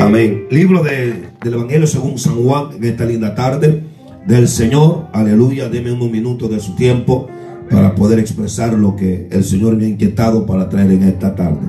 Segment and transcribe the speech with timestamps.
[0.00, 0.46] Amén.
[0.50, 3.84] Libro de, del Evangelio según San Juan en esta linda tarde
[4.26, 5.08] del Señor.
[5.12, 5.68] Aleluya.
[5.68, 7.28] Deme unos minutos de su tiempo
[7.70, 11.60] para poder expresar lo que el Señor me ha inquietado para traer en esta tarde.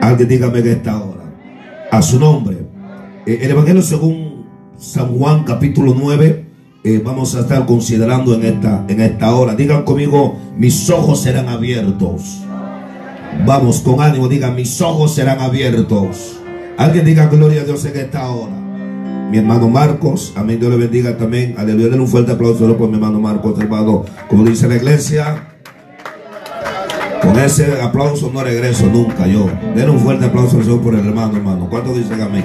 [0.00, 1.34] Alguien dígame en esta hora.
[1.90, 2.58] A su nombre.
[3.26, 4.46] Eh, el Evangelio según
[4.76, 6.46] San Juan capítulo 9.
[6.84, 9.56] eh, vamos a estar considerando en esta, en esta hora.
[9.56, 12.38] Digan conmigo, mis ojos serán abiertos.
[13.44, 16.37] Vamos con ánimo, digan, mis ojos serán abiertos.
[16.78, 18.52] Alguien diga gloria a Dios en esta hora.
[19.32, 21.56] Mi hermano Marcos, amén, Dios le bendiga también.
[21.58, 24.04] Aleluya, denle un fuerte aplauso por mi hermano Marcos, hermano.
[24.28, 25.58] Como dice la iglesia,
[27.20, 29.50] con ese aplauso no regreso nunca yo.
[29.74, 31.68] Denle un fuerte aplauso al Señor por el hermano, hermano.
[31.68, 32.44] ¿Cuántos dicen amén?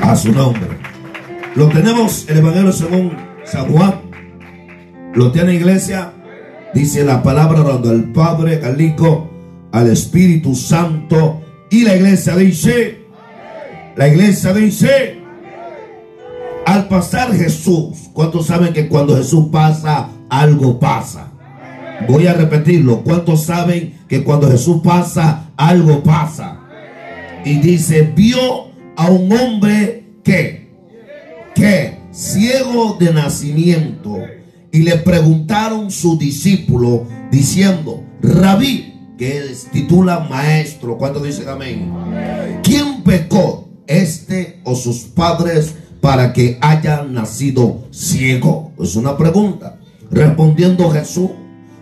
[0.00, 0.68] A su nombre.
[1.56, 3.94] Lo tenemos el Evangelio según San Juan.
[5.12, 6.12] Lo tiene iglesia.
[6.72, 9.28] Dice la palabra orando al Padre, al Hijo,
[9.72, 11.40] al Espíritu Santo.
[11.68, 13.05] Y la iglesia dice,
[13.96, 15.18] la iglesia dice,
[16.66, 21.32] al pasar Jesús, ¿cuántos saben que cuando Jesús pasa, algo pasa?
[22.06, 26.60] Voy a repetirlo, ¿cuántos saben que cuando Jesús pasa, algo pasa?
[27.44, 30.68] Y dice, vio a un hombre que,
[31.54, 34.18] que, ciego de nacimiento,
[34.72, 41.90] y le preguntaron sus discípulos, diciendo, Rabí, que es, titula maestro, ¿cuántos dicen amén?
[42.62, 48.72] ¿Quién pecó, este o sus padres, para que haya nacido ciego?
[48.78, 49.78] Es una pregunta.
[50.10, 51.30] Respondiendo Jesús,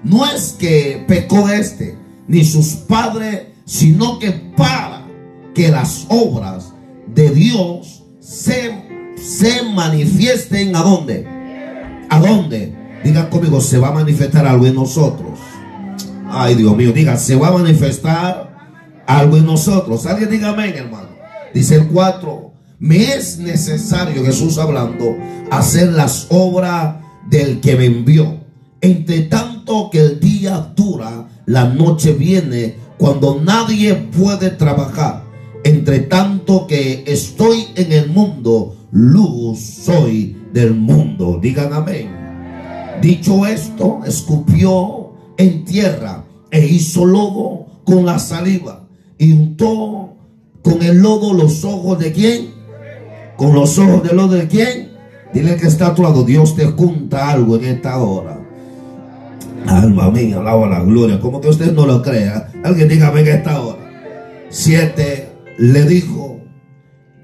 [0.03, 5.07] no es que pecó este, ni sus padres, sino que para
[5.55, 6.73] que las obras
[7.15, 8.73] de Dios se,
[9.17, 11.27] se manifiesten a dónde?
[12.11, 12.75] ¿A dónde?
[13.05, 15.39] Digan conmigo, se va a manifestar algo en nosotros.
[16.31, 18.55] Ay, Dios mío, diga, se va a manifestar
[19.07, 20.07] algo en nosotros.
[20.07, 21.14] Alguien diga amén, hermano.
[21.55, 25.17] Dice el 4, me es necesario, Jesús hablando,
[25.53, 26.97] hacer las obras
[27.31, 28.41] del que me envió.
[28.81, 35.23] Entre tanto que el día dura, la noche viene cuando nadie puede trabajar.
[35.63, 41.39] Entre tanto que estoy en el mundo, luz soy del mundo.
[41.41, 42.11] Digan amén.
[43.01, 48.87] Dicho esto, escupió en tierra e hizo lodo con la saliva
[49.19, 50.14] y untó
[50.65, 52.55] con el lodo los ojos de quién?
[53.37, 54.93] Con los ojos del lodo de quién?
[55.33, 56.25] Dile que está a tu lado.
[56.25, 58.41] Dios te junta algo en esta hora.
[59.67, 61.21] Alma mía, alaba la gloria.
[61.21, 62.51] Como que usted no lo crea.
[62.65, 63.79] Alguien diga, en esta hora.
[64.49, 66.41] Siete, le dijo,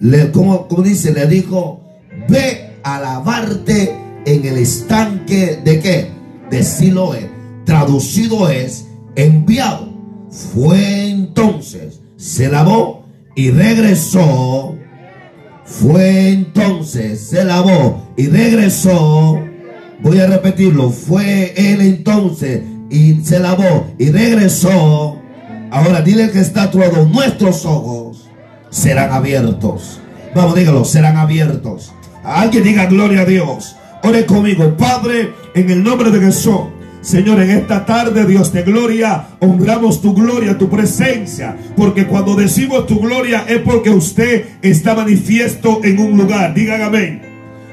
[0.01, 1.81] le, como, como dice, le dijo,
[2.29, 3.95] ve a lavarte
[4.27, 6.11] en el estanque de qué?
[6.51, 7.31] De Siloé.
[7.65, 8.87] Traducido es
[9.17, 9.89] enviado.
[10.31, 13.00] Fue entonces, se lavó
[13.35, 14.77] y regresó.
[15.65, 19.41] Fue entonces, se lavó y regresó.
[20.03, 20.91] Voy a repetirlo.
[20.91, 25.21] Fue él entonces y se lavó y regresó.
[25.71, 27.07] Ahora dile que está lado.
[27.07, 28.29] Nuestros ojos
[28.71, 30.01] serán abiertos.
[30.35, 31.93] Vamos, dígalo, serán abiertos.
[32.25, 33.77] Alguien diga gloria a Dios.
[34.03, 36.61] Ore conmigo, Padre, en el nombre de Jesús.
[37.01, 41.57] Señor, en esta tarde, Dios de gloria, honramos tu gloria, tu presencia.
[41.77, 46.53] Porque cuando decimos tu gloria es porque usted está manifiesto en un lugar.
[46.53, 47.23] Digan amén.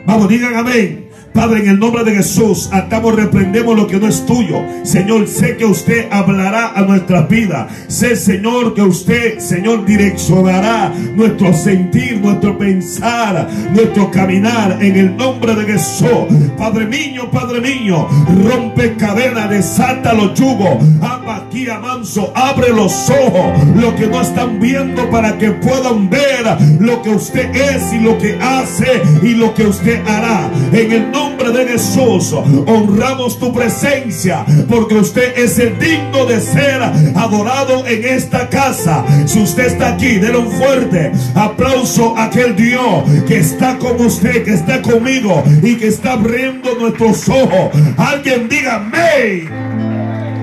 [0.05, 1.06] Vamos, digan amén.
[1.37, 4.59] Padre, en el nombre de Jesús, atamos, reprendemos lo que no es tuyo.
[4.81, 7.71] Señor, sé que usted hablará a nuestras vidas.
[7.87, 14.79] Sé, Señor, que usted, Señor, direccionará nuestro sentir, nuestro pensar, nuestro caminar.
[14.81, 16.25] En el nombre de Jesús.
[16.57, 18.07] Padre mío, Padre mío,
[18.43, 20.83] rompe cadenas, desata los yugos.
[21.03, 23.63] Ama aquí a manso, abre los ojos.
[23.75, 28.17] Lo que no están viendo para que puedan ver lo que usted es y lo
[28.17, 30.49] que hace y lo que usted hará.
[30.73, 36.81] En el nombre de Jesús, honramos tu presencia porque usted es el digno de ser
[37.15, 39.05] adorado en esta casa.
[39.25, 44.43] Si usted está aquí, denle un fuerte aplauso a aquel Dios que está con usted,
[44.43, 47.71] que está conmigo y que está abriendo nuestros ojos.
[47.97, 48.83] Alguien diga.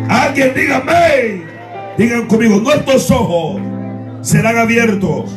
[0.08, 1.44] Alguien diga amén.
[1.98, 3.60] Digan conmigo, nuestros ojos
[4.22, 5.30] serán abiertos.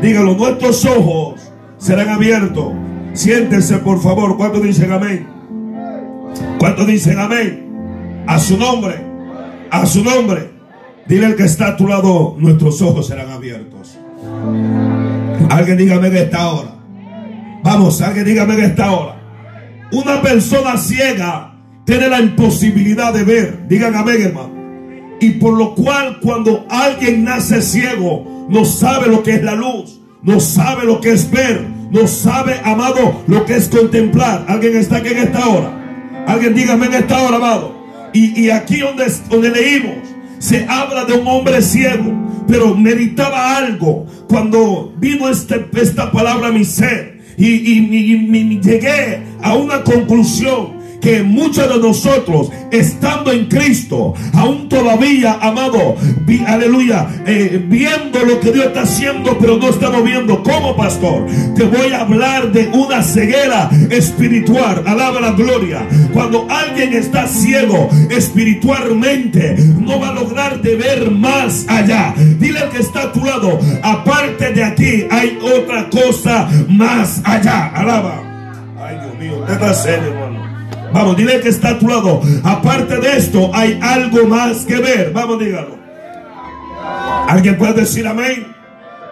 [0.00, 1.40] Díganlo, nuestros ojos
[1.78, 2.72] serán abiertos.
[3.18, 4.36] Siéntense, por favor.
[4.36, 5.26] ¿Cuántos dicen amén?
[6.60, 8.24] ¿Cuántos dicen amén?
[8.28, 8.94] A su nombre.
[9.72, 10.52] A su nombre.
[11.08, 13.98] Dile al que está a tu lado, nuestros ojos serán abiertos.
[15.50, 16.76] Alguien dígame de esta hora.
[17.64, 19.20] Vamos, alguien dígame de esta hora.
[19.90, 23.66] Una persona ciega tiene la imposibilidad de ver.
[23.66, 24.52] Digan amén, hermano.
[25.20, 29.98] Y por lo cual cuando alguien nace ciego, no sabe lo que es la luz.
[30.22, 34.44] no sabe lo que es ver, no sabe, amado, lo que es contemplar.
[34.48, 36.24] ¿Alguien está aquí en esta hora?
[36.26, 37.76] Alguien dígame en esta hora, amado.
[38.12, 39.96] Y, y aquí donde, donde leímos,
[40.38, 42.12] se habla de un hombre ciego,
[42.46, 47.18] pero meditaba algo cuando vino este, esta palabra a mi ser.
[47.36, 55.38] Y, y llegué a una conclusión que muchos de nosotros, estando en Cristo, aún todavía,
[55.40, 55.96] amado,
[56.46, 60.42] aleluya, eh, viendo lo que Dios está haciendo, pero no estamos viendo.
[60.42, 61.26] como pastor?
[61.54, 64.82] Te voy a hablar de una ceguera espiritual.
[64.86, 65.86] Alaba la gloria.
[66.12, 72.14] Cuando alguien está ciego espiritualmente, no va a lograr de ver más allá.
[72.38, 77.68] Dile al que está a tu lado, aparte de aquí, hay otra cosa más allá.
[77.68, 78.22] Alaba.
[78.80, 80.37] Ay, Dios mío, te serio, hermano.
[80.92, 82.20] Vamos, dile que está a tu lado.
[82.44, 85.12] Aparte de esto, hay algo más que ver.
[85.12, 85.78] Vamos, dígalo.
[87.28, 88.46] ¿Alguien puede decir amén?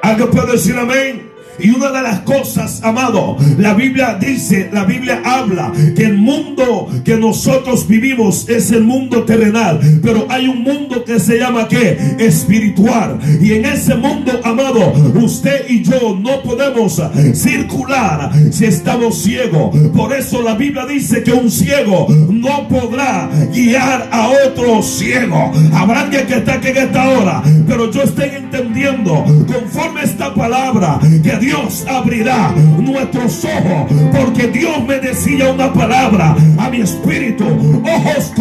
[0.02, 1.25] ¿Alguien puede decir amén?
[1.58, 6.88] Y una de las cosas, amado, la Biblia dice, la Biblia habla que el mundo
[7.04, 11.98] que nosotros vivimos es el mundo terrenal, pero hay un mundo que se llama ¿qué?
[12.18, 13.18] Espiritual.
[13.40, 17.00] Y en ese mundo, amado, usted y yo no podemos
[17.34, 19.76] circular si estamos ciegos.
[19.94, 25.52] Por eso la Biblia dice que un ciego no podrá guiar a otro ciego.
[25.72, 30.98] Habrá alguien que está aquí en esta hora, pero yo estoy entendiendo conforme esta palabra
[31.22, 33.92] que Dios abrirá nuestros ojos.
[34.12, 37.44] Porque Dios me decía una palabra a mi espíritu.
[37.84, 38.32] Ojos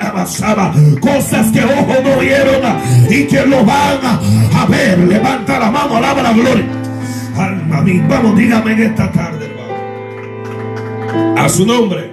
[0.00, 0.72] avanzaba.
[1.00, 2.62] Cosas que ojos no vieron
[3.10, 4.98] y que lo van a ver.
[5.00, 6.64] Levanta la mano, alaba la gloria.
[7.36, 9.74] Alma mía, vamos, dígame en esta tarde, hermano.
[11.38, 12.10] A su nombre,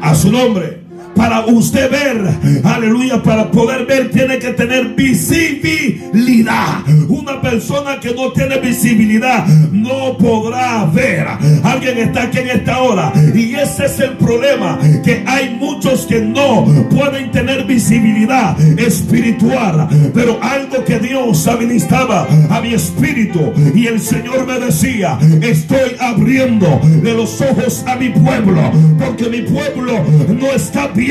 [0.00, 0.83] a su nombre
[1.14, 6.80] para usted ver, aleluya, para poder ver tiene que tener visibilidad.
[7.08, 11.26] Una persona que no tiene visibilidad no podrá ver.
[11.62, 16.20] Alguien está aquí en esta hora y ese es el problema, que hay muchos que
[16.20, 24.00] no pueden tener visibilidad espiritual, pero algo que Dios administraba a mi espíritu y el
[24.00, 28.60] Señor me decía, estoy abriendo los ojos a mi pueblo,
[28.98, 31.03] porque mi pueblo no está bien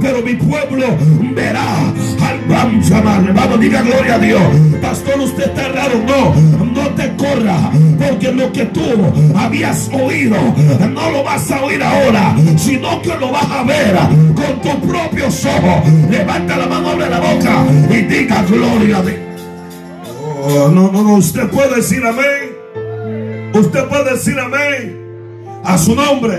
[0.00, 0.86] pero mi pueblo
[1.34, 1.78] verá
[2.22, 3.34] al Bamchaman.
[3.34, 4.42] Vamos, diga gloria a Dios.
[4.80, 5.94] Pastor, usted está raro.
[6.06, 6.34] No,
[6.64, 8.82] no te corra, porque lo que tú
[9.36, 10.36] habías oído
[10.92, 13.96] no lo vas a oír ahora, sino que lo vas a ver
[14.34, 15.88] con tus propios ojos.
[16.10, 19.18] Levanta la mano, abre la boca y diga gloria a Dios.
[20.46, 22.52] Oh, no, no, no, usted puede decir amén.
[23.54, 24.98] Usted puede decir amén
[25.64, 26.38] a su nombre,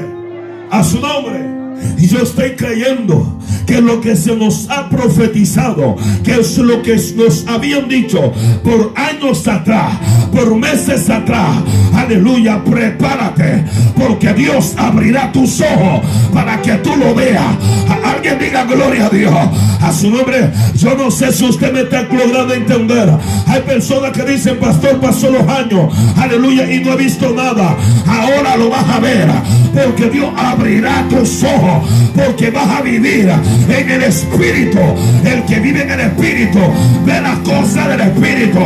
[0.70, 1.55] a su nombre.
[1.98, 6.96] Y yo estoy creyendo que lo que se nos ha profetizado, que es lo que
[7.16, 8.32] nos habían dicho
[8.64, 9.94] por años atrás,
[10.32, 11.58] por meses atrás,
[11.94, 13.66] aleluya, prepárate,
[13.96, 16.02] porque Dios abrirá tus ojos
[16.34, 17.56] para que tú lo veas.
[18.04, 19.34] Alguien diga gloria a Dios.
[19.82, 23.10] A su nombre, yo no sé si usted me está logrando entender.
[23.48, 27.76] Hay personas que dicen, pastor, pasó los años, aleluya, y no he visto nada.
[28.08, 29.28] Ahora lo vas a ver,
[29.74, 33.32] porque Dios abrirá tus ojos, porque vas a vivir
[33.70, 34.80] en el Espíritu.
[35.24, 36.60] El que vive en el Espíritu
[37.06, 38.60] ve las cosas del Espíritu.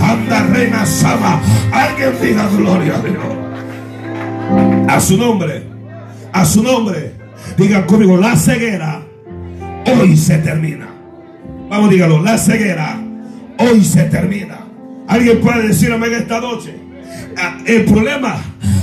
[0.00, 1.40] Anda, reina Sama.
[1.72, 4.86] Alguien diga gloria a Dios.
[4.88, 5.62] A su nombre,
[6.32, 7.14] a su nombre.
[7.56, 9.02] Digan conmigo, la ceguera
[9.86, 10.86] hoy se termina.
[11.68, 12.98] Vamos, dígalo, la ceguera
[13.58, 14.58] hoy se termina.
[15.08, 16.74] Alguien puede decir amén esta noche.
[17.36, 18.36] Ah, el problema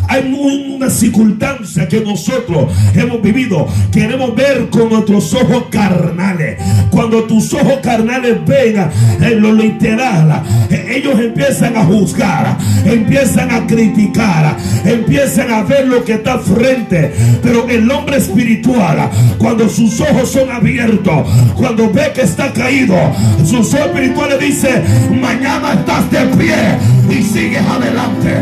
[0.07, 0.33] hay
[0.75, 3.67] una circunstancia que nosotros hemos vivido.
[3.91, 6.57] Queremos ver con nuestros ojos carnales.
[6.89, 8.89] Cuando tus ojos carnales ven
[9.21, 16.13] en lo literal, ellos empiezan a juzgar, empiezan a criticar, empiezan a ver lo que
[16.13, 17.13] está frente.
[17.41, 22.95] Pero el hombre espiritual, cuando sus ojos son abiertos, cuando ve que está caído,
[23.39, 24.83] sus ojos espirituales dice,
[25.19, 26.55] mañana estás de pie
[27.09, 28.33] y sigues adelante.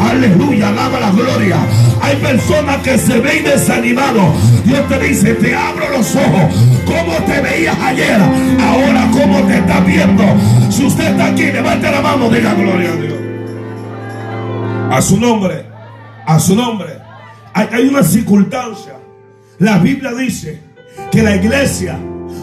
[0.00, 1.56] Aleluya, alaba la gloria.
[2.00, 4.64] Hay personas que se ven desanimados.
[4.64, 6.54] Dios te dice, te abro los ojos.
[6.84, 8.20] Como te veías ayer,
[8.60, 10.22] ahora cómo te estás viendo.
[10.70, 13.14] Si usted está aquí, levante la mano, diga gloria a Dios.
[14.90, 15.66] A su nombre,
[16.26, 16.98] a su nombre.
[17.52, 18.94] Hay, hay una circunstancia.
[19.58, 20.60] La Biblia dice
[21.10, 21.98] que la iglesia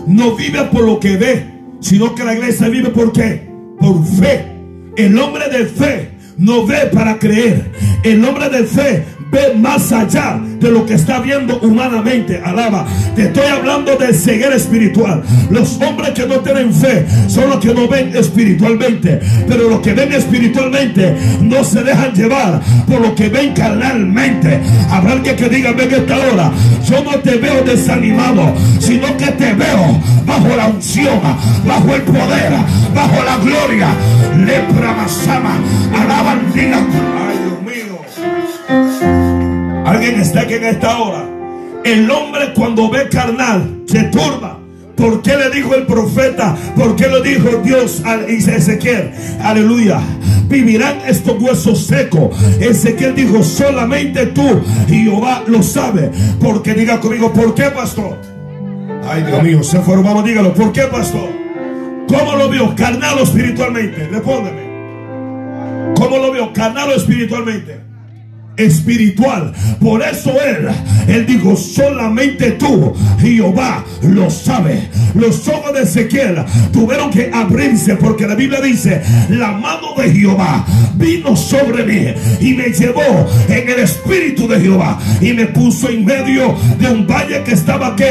[0.06, 1.46] no vive por lo que ve,
[1.80, 3.50] sino que la iglesia vive por qué?
[3.80, 4.54] Por fe.
[4.96, 7.72] El hombre de fe no ve para creer.
[8.04, 12.42] El hombre de fe ve más allá de lo que está viendo humanamente.
[12.44, 12.86] Alaba.
[13.16, 15.24] Te estoy hablando de ceguera espiritual.
[15.50, 19.20] Los hombres que no tienen fe son los que no ven espiritualmente.
[19.48, 24.60] Pero los que ven espiritualmente no se dejan llevar por lo que ven carnalmente.
[24.90, 26.52] Habrá alguien que diga, ven esta hora.
[26.88, 31.20] Yo no te veo desanimado, sino que te veo bajo la unción,
[31.66, 32.52] bajo el poder,
[32.94, 33.90] bajo la gloria.
[34.38, 35.58] Lepra masama.
[35.94, 36.88] Alaban, digan.
[37.28, 38.07] Ay, Dios mío.
[38.70, 41.26] Alguien está aquí en esta hora.
[41.84, 44.60] El hombre cuando ve carnal se turba.
[44.96, 46.56] ¿Por qué le dijo el profeta?
[46.76, 49.12] ¿Por qué le dijo Dios a Ezequiel?
[49.42, 50.02] Aleluya.
[50.50, 52.36] Vivirán estos huesos secos.
[52.60, 56.12] Ezequiel dijo, solamente tú, Jehová, lo sabe.
[56.40, 58.18] Porque diga conmigo, ¿por qué, pastor?
[59.08, 60.26] Ay, Dios mío, se fueron.
[60.26, 61.30] Dígalo, ¿por qué, pastor?
[62.08, 62.76] ¿Cómo lo vio?
[62.76, 64.08] ¿Carnal o espiritualmente?
[64.08, 65.94] Respóndeme.
[65.96, 66.52] ¿Cómo lo vio?
[66.54, 67.87] ¿Carnal o espiritualmente?
[68.58, 69.54] Espiritual.
[69.80, 70.68] Por eso él,
[71.08, 74.90] él dijo, solamente tú, Jehová, lo sabe.
[75.14, 80.66] Los ojos de Ezequiel tuvieron que abrirse porque la Biblia dice, la mano de Jehová
[80.96, 86.06] vino sobre mí y me llevó en el espíritu de Jehová y me puso en
[86.06, 88.04] medio de un valle que estaba aquí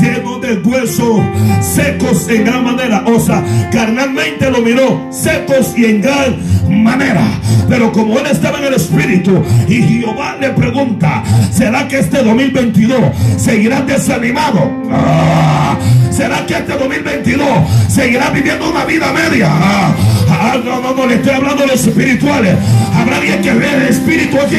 [0.00, 1.20] lleno de huesos
[1.60, 3.04] secos en gran manera.
[3.06, 7.26] O sea, carnalmente lo miró secos y en gran manera.
[7.68, 13.00] Pero como él estaba en el espíritu y Jehová le pregunta, ¿será que este 2022
[13.36, 14.70] seguirá desanimado?
[14.92, 15.76] Ah,
[16.10, 17.48] ¿Será que este 2022
[17.88, 19.48] seguirá viviendo una vida media?
[19.50, 19.94] Ah,
[20.28, 22.56] ah, no, no, no, le estoy hablando de los espirituales.
[22.94, 24.56] Habrá alguien que ve el espíritu aquí.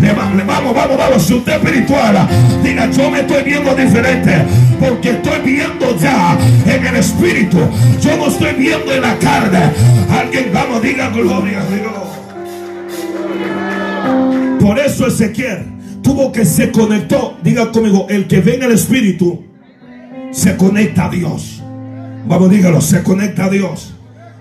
[0.00, 1.22] Le, vamos, vamos, vamos.
[1.22, 2.28] Si usted es espiritual,
[2.62, 4.44] diga, yo me estoy viendo diferente.
[4.78, 7.58] Porque estoy viendo ya en el espíritu.
[8.00, 9.72] Yo no estoy viendo en la carne.
[10.10, 12.07] Alguien, vamos, diga gloria a Dios.
[14.68, 15.64] Por eso Ezequiel
[16.02, 17.38] tuvo que se conectó.
[17.42, 19.46] Diga conmigo, el que ve en el espíritu
[20.30, 21.62] se conecta a Dios.
[22.26, 23.94] Vamos, dígalo, se conecta a Dios.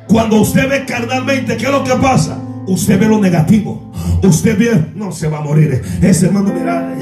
[0.06, 2.44] Cuando usted ve carnalmente, ¿qué es lo que pasa?
[2.68, 3.87] Usted ve lo negativo.
[4.24, 5.82] Usted ve, no se va a morir.
[6.02, 6.96] Ese hermano, mira,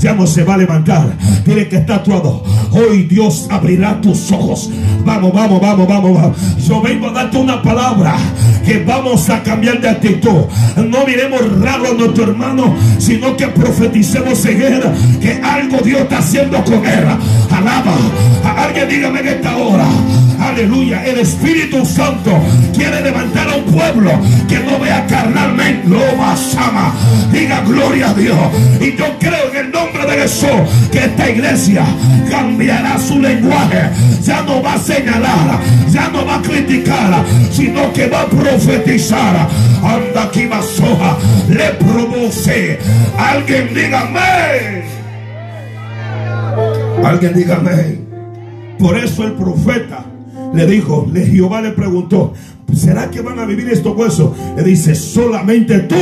[0.00, 1.16] ya, no se va a levantar.
[1.44, 2.42] Tiene que estar todo.
[2.72, 4.70] Hoy Dios abrirá tus ojos.
[5.04, 6.36] Vamos, vamos, vamos, vamos, vamos.
[6.66, 8.16] Yo vengo a darte una palabra
[8.64, 10.44] que vamos a cambiar de actitud.
[10.76, 14.82] No miremos raro a nuestro hermano, sino que profeticemos en él
[15.20, 17.06] que algo Dios está haciendo con él.
[17.50, 17.96] Alaba.
[18.56, 19.86] Alguien dígame en esta hora.
[20.40, 21.04] Aleluya.
[21.04, 22.32] El Espíritu Santo
[22.74, 24.10] quiere levantar a un pueblo
[24.48, 25.88] que no vea carnalmente.
[25.88, 25.98] Lo
[26.56, 26.92] ama.
[27.32, 28.38] Diga gloria a Dios.
[28.80, 31.84] Y yo creo en el nombre de Jesús que esta iglesia
[32.30, 33.90] cambiará su lenguaje.
[34.22, 39.48] Ya no va a señalar, ya no va a criticar, sino que va a profetizar.
[39.82, 41.16] Anda aquí soja
[41.48, 42.78] le produce.
[43.18, 44.84] Alguien dígame.
[47.04, 47.98] Alguien dígame.
[48.78, 50.04] Por eso el profeta
[50.54, 52.32] le dijo, le Jehová le preguntó,
[52.74, 54.32] ¿será que van a vivir estos huesos?
[54.56, 55.96] Le dice, solamente tú,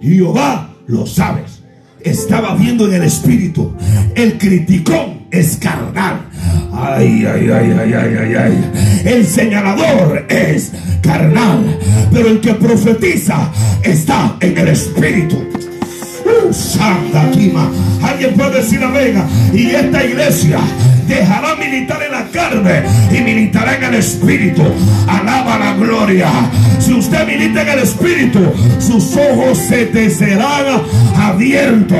[0.00, 1.62] Jehová, lo sabes.
[2.00, 3.72] Estaba viendo en el espíritu.
[4.14, 6.28] El criticón es carnal.
[6.72, 8.70] Ay, ay, ay, ay, ay, ay, ay.
[9.04, 11.78] El señalador es carnal.
[12.12, 13.50] Pero el que profetiza
[13.82, 15.36] está en el espíritu.
[16.50, 17.70] Santa Quima.
[18.02, 19.22] Alguien puede decir amén.
[19.54, 20.58] Y esta iglesia
[21.06, 24.62] dejará militar en la carne y militará en el espíritu.
[25.08, 26.28] Alaba la gloria.
[26.78, 28.40] Si usted milita en el espíritu,
[28.78, 30.82] sus ojos se te serán
[31.16, 31.98] abiertos.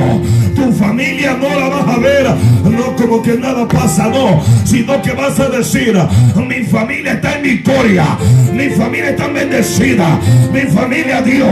[0.54, 2.26] Tu familia no la vas a ver,
[2.64, 5.98] no como que nada pasa, no, sino que vas a decir,
[6.36, 8.04] mi familia está en victoria,
[8.52, 10.20] mi familia está bendecida,
[10.52, 11.48] mi familia Dios,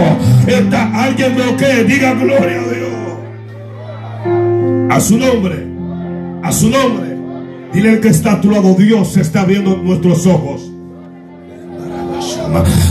[0.47, 2.91] está alguien lo que diga gloria a Dios.
[4.91, 5.67] A su nombre,
[6.43, 7.10] a su nombre.
[7.73, 10.71] Dile al que está a tu lado, Dios está viendo nuestros ojos.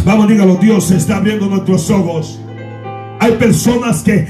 [0.06, 2.40] Vamos, dígalo, Dios está abriendo nuestros ojos.
[3.38, 4.28] Personas que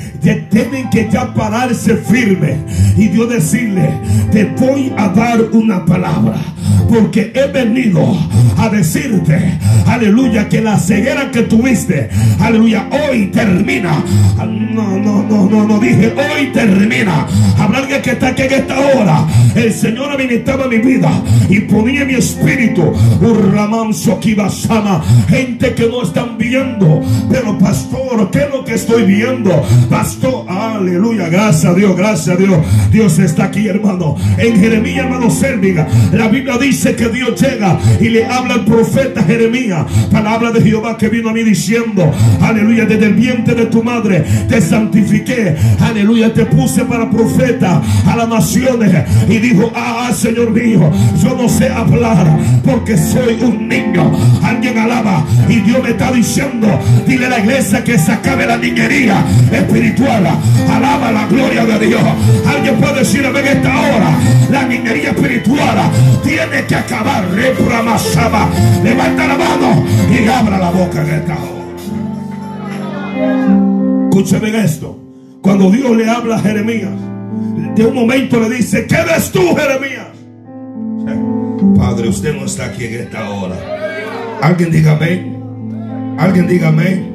[0.50, 2.58] tienen que ya pararse firme
[2.98, 3.90] y Dios decirle,
[4.32, 6.36] te voy a dar una palabra.
[6.90, 8.18] Porque he venido
[8.58, 14.04] a decirte, aleluya, que la ceguera que tuviste, aleluya, hoy termina.
[14.38, 17.28] No, no, no, no, no dije, hoy termina.
[17.58, 19.28] Habrá alguien que está aquí en esta hora.
[19.56, 21.12] El Señor administraba mi vida
[21.50, 22.94] y ponía mi espíritu.
[23.22, 25.04] Urramanso Kibasama.
[25.28, 27.02] Gente que no están viendo.
[27.30, 29.52] Pero pastor, ¿qué es lo que está estoy viendo.
[29.90, 32.58] Pastor, aleluya, gracias a Dios, gracias a Dios.
[32.92, 34.16] Dios está aquí, hermano.
[34.38, 39.24] En Jeremías, hermano Sérviga, la Biblia dice que Dios llega y le habla al profeta
[39.24, 39.86] Jeremías.
[40.12, 44.26] Palabra de Jehová que vino a mí diciendo, aleluya, desde el vientre de tu madre
[44.48, 45.56] te santifiqué.
[45.80, 48.92] Aleluya, te puse para profeta a las naciones.
[49.28, 50.92] Y dijo, ah, Señor mío,
[51.22, 52.26] yo no sé hablar
[52.66, 54.12] porque soy un niño.
[54.44, 56.68] Alguien alaba y Dios me está diciendo,
[57.08, 60.28] dile a la iglesia que se acabe la niñería espiritual.
[60.70, 62.02] Alaba la gloria de Dios.
[62.48, 64.12] Alguien puede decir en esta hora,
[64.52, 65.78] la niñería espiritual
[66.24, 67.26] tiene que acabar.
[68.84, 71.60] Levanta la mano y abra la boca en esta hora.
[74.10, 75.00] Escúcheme esto.
[75.42, 76.92] Cuando Dios le habla a Jeremías,
[77.76, 80.08] de un momento le dice, ¿qué ves tú, Jeremías?
[81.78, 83.56] Padre, usted no está aquí en esta hora.
[84.42, 85.38] Alguien diga amén.
[86.18, 87.09] Alguien diga amén.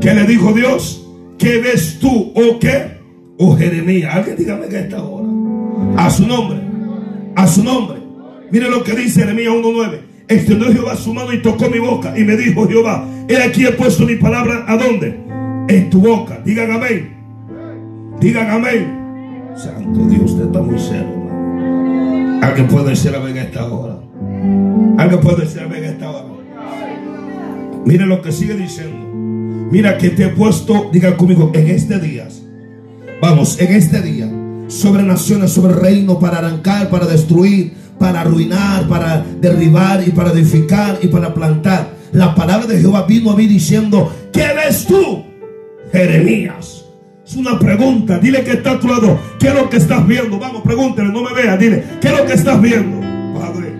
[0.00, 1.06] ¿Qué le dijo Dios?
[1.38, 2.98] ¿Qué ves tú o qué?
[3.38, 4.14] O Jeremías.
[4.14, 5.28] Alguien dígame en esta hora.
[5.96, 6.60] A su nombre.
[7.34, 7.98] A su nombre.
[8.50, 10.00] Mire lo que dice Jeremías 1.9.
[10.28, 12.18] Extendió Jehová su mano y tocó mi boca.
[12.18, 14.64] Y me dijo Jehová, he aquí he puesto mi palabra.
[14.66, 15.18] ¿A dónde?
[15.68, 16.40] En tu boca.
[16.44, 17.16] Digan amén.
[18.20, 18.98] Digan amén.
[19.56, 21.28] Santo Dios, usted está muy serio.
[22.42, 23.98] Alguien puede decir amén en esta hora.
[24.98, 26.24] Alguien puede decir amén en esta hora.
[27.84, 28.97] Mire lo que sigue diciendo.
[29.70, 32.28] Mira que te he puesto, diga conmigo, en este día.
[33.20, 34.30] Vamos, en este día.
[34.68, 40.98] Sobre naciones, sobre reino, para arrancar, para destruir, para arruinar, para derribar y para edificar
[41.02, 41.90] y para plantar.
[42.12, 45.24] La palabra de Jehová vino a mí diciendo, ¿qué ves tú?
[45.92, 46.84] Jeremías.
[47.26, 48.18] Es una pregunta.
[48.18, 49.18] Dile que está a tu lado.
[49.38, 50.38] ¿Qué es lo que estás viendo?
[50.38, 51.58] Vamos, pregúntele, no me vea.
[51.58, 53.00] Dile, ¿qué es lo que estás viendo?
[53.38, 53.74] Padre,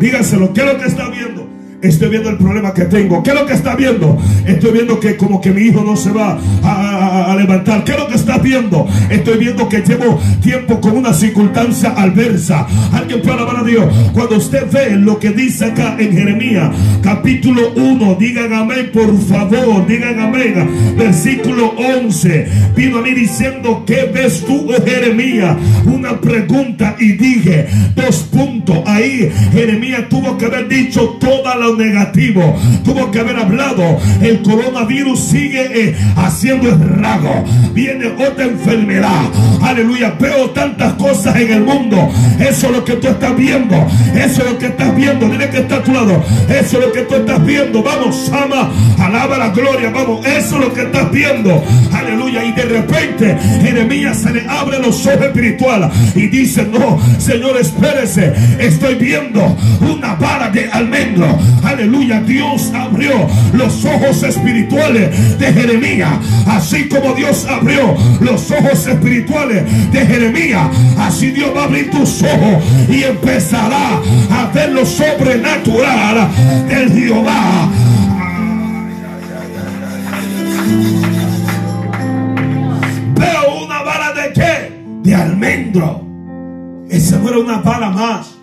[0.00, 1.41] dígaselo, ¿qué es lo que está viendo?
[1.82, 3.24] Estoy viendo el problema que tengo.
[3.24, 4.16] ¿Qué es lo que está viendo?
[4.46, 7.82] Estoy viendo que como que mi hijo no se va a, levantar.
[7.82, 8.86] ¿Qué es lo que está viendo?
[9.10, 12.68] Estoy viendo que llevo tiempo con una circunstancia adversa.
[12.92, 13.84] Alguien puede alabar a Dios.
[14.12, 16.70] Cuando usted ve lo que dice acá en Jeremías,
[17.02, 20.94] capítulo 1, digan amén, por favor, digan amén.
[20.96, 22.46] Versículo 11,
[22.76, 25.56] vino a mí diciendo, ¿qué ves tú, oh Jeremías?
[25.84, 28.78] Una pregunta y dije, dos puntos.
[28.86, 32.56] Ahí Jeremías tuvo que haber dicho toda la negativo.
[32.84, 33.98] Tuvo que haber hablado.
[34.20, 37.44] El coronavirus sigue eh, haciendo estrago.
[37.72, 39.22] Viene otra enfermedad.
[39.62, 40.14] Aleluya.
[40.18, 42.10] Veo tantas cosas en el mundo.
[42.38, 43.76] Eso es lo que tú estás viendo.
[44.14, 45.28] Eso es lo que estás viendo.
[45.28, 46.22] Dile que está a tu lado.
[46.48, 47.82] Eso es lo que tú estás viendo.
[47.82, 48.70] Vamos, ama.
[48.98, 49.90] Alaba la gloria.
[49.90, 50.24] Vamos.
[50.26, 51.62] Eso es lo que estás viendo.
[51.92, 52.44] Aleluya.
[52.44, 58.32] Y de repente Jeremías se le abre los ojos espirituales y dice, no, Señor, espérese.
[58.58, 63.12] Estoy viendo una vara de almendro aleluya, Dios abrió
[63.52, 66.12] los ojos espirituales de Jeremías.
[66.46, 72.22] Así como Dios abrió los ojos espirituales de Jeremías, así Dios va a abrir tus
[72.22, 76.28] ojos y empezará a ver lo sobrenatural
[76.68, 77.68] del Jehová.
[83.14, 84.82] Veo una vara de qué?
[85.02, 86.02] De almendro.
[86.90, 88.34] Esa no era una vara más.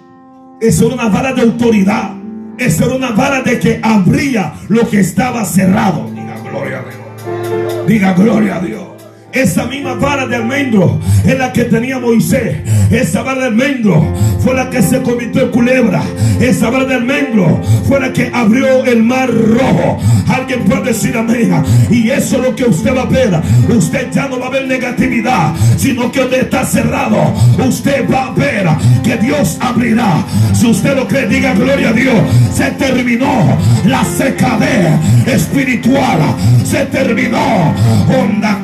[0.62, 2.19] Esa era una vara de autoridad.
[2.60, 6.10] Esa era una vara de que abría lo que estaba cerrado.
[6.12, 7.88] Diga gloria a Dios.
[7.88, 8.99] Diga gloria a Dios.
[9.32, 12.58] Esa misma vara de almendro es la que tenía Moisés.
[12.90, 14.04] Esa vara de almendro
[14.40, 16.02] fue la que se convirtió en culebra.
[16.40, 20.00] Esa vara de almendro fue la que abrió el mar rojo.
[20.28, 21.64] Alguien puede decir amén.
[21.92, 23.40] Y eso es lo que usted va a ver.
[23.70, 27.34] Usted ya no va a ver negatividad, sino que donde está cerrado,
[27.68, 28.68] usted va a ver
[29.04, 30.26] que Dios abrirá.
[30.54, 32.20] Si usted lo cree, diga gloria a Dios.
[32.54, 36.20] Se terminó la secadez espiritual.
[36.64, 37.74] Se terminó.
[38.20, 38.60] Onda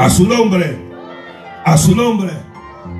[0.00, 0.76] a su nombre.
[1.64, 2.30] A su nombre.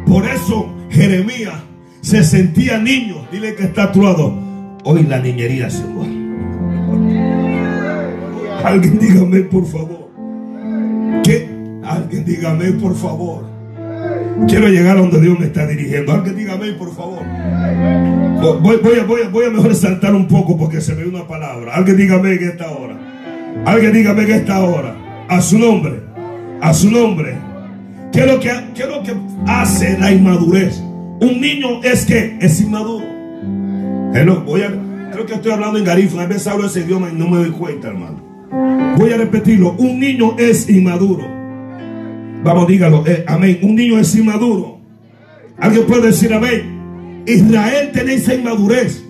[0.06, 1.54] Por eso Jeremías
[2.02, 3.26] se sentía niño.
[3.32, 4.34] Dile que está actuado.
[4.84, 6.04] Hoy la niñería se va.
[8.68, 10.10] Alguien dígame por favor.
[11.24, 11.48] ¿Qué?
[11.84, 13.48] Alguien dígame por favor.
[14.46, 16.12] Quiero llegar a donde Dios me está dirigiendo.
[16.12, 17.22] Alguien dígame por favor.
[18.62, 21.74] Voy, voy, voy, voy a mejor saltar un poco porque se me una palabra.
[21.74, 23.09] Alguien dígame en esta hora.
[23.64, 24.96] Alguien dígame en esta hora.
[25.28, 26.00] A su nombre.
[26.60, 27.36] A su nombre.
[28.12, 29.14] ¿Qué es lo que, qué es lo que
[29.46, 30.80] hace la inmadurez?
[31.20, 33.06] Un niño es que es inmaduro.
[34.14, 34.72] Hello, voy a,
[35.12, 36.22] creo que estoy hablando en garífuna.
[36.22, 38.20] A veces hablo ese idioma y no me doy cuenta, hermano.
[38.96, 39.72] Voy a repetirlo.
[39.78, 41.24] Un niño es inmaduro.
[42.42, 43.04] Vamos, dígalo.
[43.06, 43.58] Eh, amén.
[43.62, 44.80] Un niño es inmaduro.
[45.58, 47.22] Alguien puede decir amén.
[47.26, 49.04] Israel tenía esa inmadurez.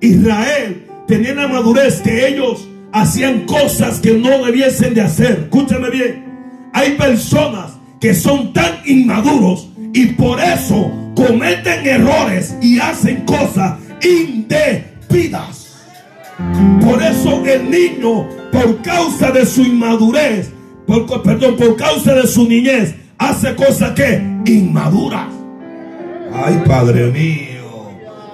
[0.00, 5.40] Israel tenía la madurez que ellos hacían cosas que no debiesen de hacer.
[5.44, 6.24] Escúchame bien.
[6.72, 15.66] Hay personas que son tan inmaduros y por eso cometen errores y hacen cosas indebidas.
[16.82, 20.50] Por eso el niño, por causa de su inmadurez,
[20.86, 25.28] por, perdón, por causa de su niñez, hace cosas que inmaduras.
[26.32, 27.56] Ay, Padre mío.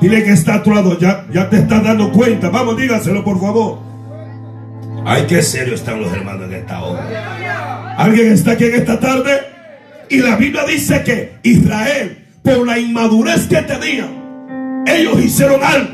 [0.01, 2.51] Dile que está a tu lado, ya, ya te estás dando cuenta.
[2.51, 3.92] Vamos, dígaselo por favor.
[5.05, 7.97] Ay, qué serio están los hermanos en esta hora.
[7.99, 9.41] ¿Alguien está aquí en esta tarde?
[10.09, 15.91] Y la Biblia dice que Israel, por la inmadurez que tenían, ellos hicieron algo.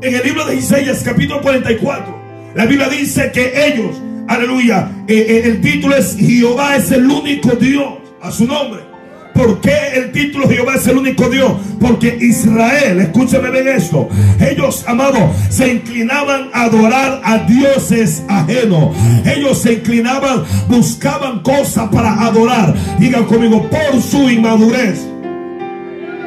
[0.00, 5.42] En el libro de Isaías, capítulo 44, la Biblia dice que ellos, aleluya, eh, eh,
[5.44, 8.91] el título es Jehová es el único Dios, a su nombre.
[9.34, 11.52] ¿Por qué el título Jehová es el único Dios?
[11.80, 14.08] Porque Israel, escúcheme bien esto,
[14.40, 18.94] ellos, amados, se inclinaban a adorar a dioses ajenos.
[19.24, 22.74] Ellos se inclinaban, buscaban cosas para adorar.
[22.98, 25.00] Digan conmigo, por su inmadurez.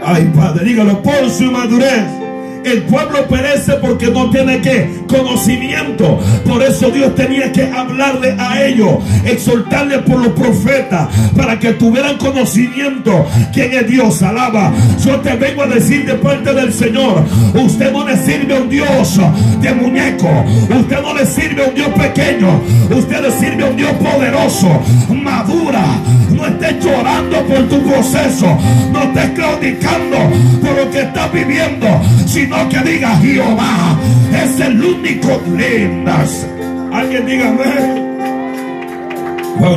[0.03, 2.24] Ay, Padre, dígalo, por su inmadurez.
[2.65, 6.19] El pueblo perece porque no tiene que conocimiento.
[6.43, 12.17] Por eso Dios tenía que hablarle a ellos, exhortarle por los profetas, para que tuvieran
[12.17, 14.23] conocimiento quién es Dios.
[14.23, 14.73] Alaba.
[15.05, 17.23] Yo te vengo a decir de parte del Señor,
[17.53, 19.19] usted no le sirve a un Dios
[19.61, 20.29] de muñeco.
[20.69, 22.61] Usted no le sirve a un Dios pequeño.
[22.89, 24.81] Usted le sirve a un Dios poderoso.
[25.09, 25.85] Madura.
[26.31, 28.57] No estés llorando por tu proceso.
[28.91, 30.17] No estés claudicando
[30.61, 31.87] por lo que estás viviendo.
[32.25, 33.99] Sino que diga Jehová
[34.43, 36.47] es el único lindas.
[36.91, 38.05] Alguien dígame.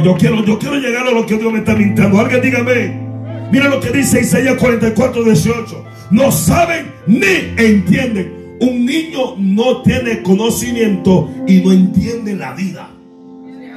[0.05, 2.19] yo quiero, yo quiero llegar a lo que Dios me está mintiendo.
[2.19, 3.09] Alguien dígame.
[3.51, 5.85] Mira lo que dice Isaías 44, 18.
[6.11, 8.57] No saben ni entienden.
[8.61, 12.91] Un niño no tiene conocimiento y no entiende la vida.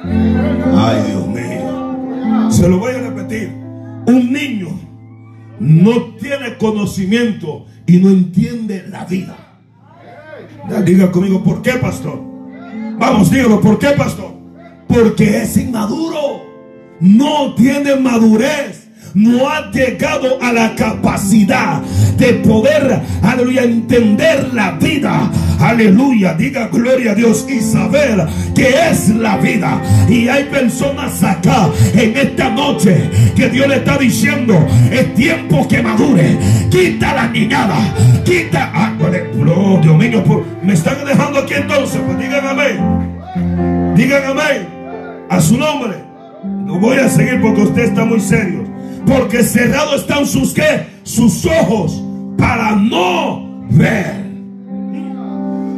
[0.03, 2.51] Ay, Dios mío.
[2.51, 3.51] Se lo voy a repetir.
[4.07, 4.69] Un niño
[5.59, 9.35] no tiene conocimiento y no entiende la vida.
[10.85, 12.21] diga conmigo, ¿por qué, pastor?
[12.97, 14.33] Vamos, dígalo, ¿por qué, pastor?
[14.87, 16.49] Porque es inmaduro.
[16.99, 18.80] No tiene madurez
[19.13, 21.81] no ha llegado a la capacidad
[22.17, 25.29] de poder, aleluya, entender la vida.
[25.59, 29.81] Aleluya, diga gloria a Dios y saber que es la vida.
[30.09, 35.81] Y hay personas acá en esta noche que Dios le está diciendo, es tiempo que
[35.81, 36.37] madure.
[36.69, 37.77] Quita la niñada,
[38.25, 43.95] quita, ah, oh, Dios mío, me están dejando aquí entonces, pues digan amén.
[43.95, 44.67] Digan amén.
[45.29, 45.97] A su nombre.
[46.43, 48.70] No voy a seguir porque usted está muy serio.
[49.05, 50.55] Porque cerrados están sus?
[51.03, 52.01] Sus ojos
[52.37, 54.21] para no ver.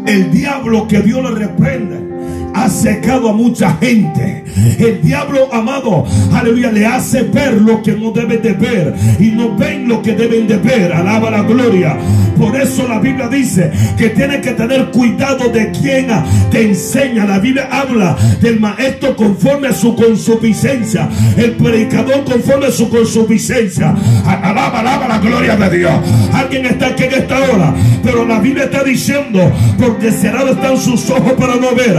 [0.06, 2.13] El diablo que Dios le reprende
[2.54, 4.44] ha secado a mucha gente.
[4.78, 9.56] El diablo amado, aleluya, le hace ver lo que no debe de ver y no
[9.56, 10.94] ven lo que deben de ver.
[10.94, 11.98] Alaba la gloria.
[12.38, 16.08] Por eso la Biblia dice que tiene que tener cuidado de quien
[16.52, 17.26] te enseña.
[17.26, 23.96] La Biblia habla del maestro conforme a su consuficiencia, el predicador conforme a su consuficiencia.
[24.26, 25.94] Alaba, alaba la gloria de Dios.
[26.34, 31.10] Alguien está aquí en esta hora, pero la Biblia está diciendo, porque cerrados están sus
[31.10, 31.94] ojos para no ver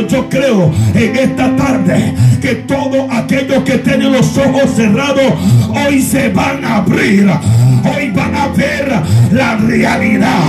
[0.00, 5.32] yo creo en esta tarde que todos aquellos que tienen los ojos cerrados
[5.86, 7.28] hoy se van a abrir.
[7.84, 8.92] Hoy van a ver
[9.32, 10.42] la realidad.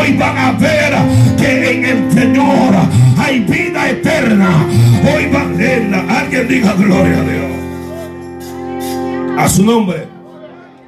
[0.00, 0.94] Hoy van a ver
[1.36, 2.74] que en el Señor
[3.18, 4.66] hay vida eterna.
[5.14, 6.04] Hoy van a verla.
[6.08, 7.50] Alguien diga gloria a Dios.
[9.38, 10.06] A su nombre.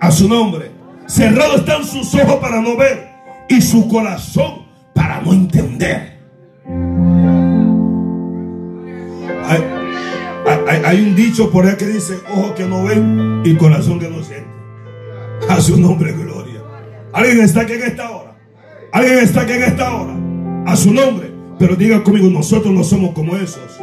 [0.01, 0.71] A su nombre.
[1.07, 3.11] Cerrados están sus ojos para no ver
[3.49, 4.63] y su corazón
[4.95, 6.13] para no entender.
[10.85, 14.23] Hay, un dicho por ahí que dice, ojo que no ven y corazón que no
[14.23, 14.51] siente.
[15.49, 16.63] A su nombre, gloria.
[17.13, 18.37] Alguien está aquí en esta hora.
[18.93, 20.15] Alguien está aquí en esta hora.
[20.67, 21.33] A su nombre.
[21.59, 23.79] Pero diga conmigo, nosotros no somos como esos.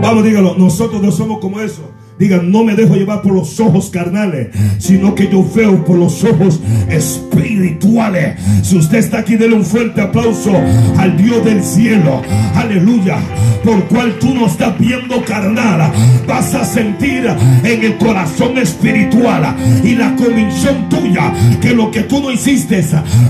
[0.00, 1.84] Vamos, dígalo, nosotros no somos como esos.
[2.18, 6.24] Digan, no me dejo llevar por los ojos carnales, sino que yo veo por los
[6.24, 8.36] ojos espirituales.
[8.62, 10.52] Si usted está aquí, déle un fuerte aplauso
[10.96, 12.22] al Dios del cielo.
[12.54, 13.18] Aleluya.
[13.64, 15.92] Por cual tú no estás viendo carnal,
[16.26, 17.28] vas a sentir
[17.64, 22.68] en el corazón espiritual y la convicción tuya que lo que tú no hiciste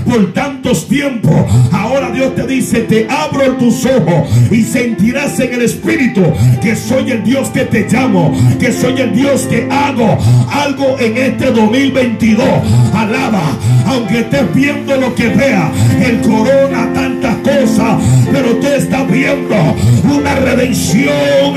[0.05, 1.33] por tantos tiempos,
[1.71, 6.21] ahora Dios te dice, te abro tus ojos y sentirás en el espíritu
[6.61, 10.17] que soy el Dios que te llamo, que soy el Dios que hago
[10.51, 12.47] algo en este 2022.
[12.93, 13.41] Alaba,
[13.87, 17.99] aunque estés viendo lo que vea, el corona, tantas cosas
[18.31, 19.55] pero usted está viendo
[20.03, 21.53] una redención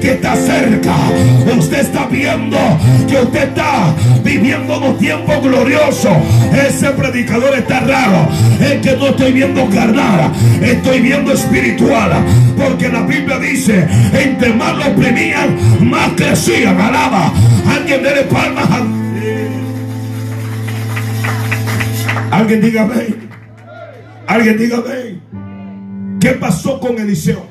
[0.00, 0.94] que está cerca.
[1.56, 2.56] Usted está viendo
[3.08, 6.10] que usted está viviendo un tiempo glorioso.
[6.52, 8.28] Ese predicador está raro.
[8.60, 12.10] Es que no estoy viendo carnal, estoy viendo espiritual.
[12.56, 15.56] Porque la Biblia dice, entre más lo oprimían,
[15.88, 16.10] más
[16.66, 16.80] crecían.
[16.80, 17.32] Alaba.
[17.68, 18.68] Alguien dele palmas.
[22.30, 22.88] Alguien diga.
[24.26, 24.82] Alguien diga.
[26.20, 27.46] ¿Qué pasó con Eliseo?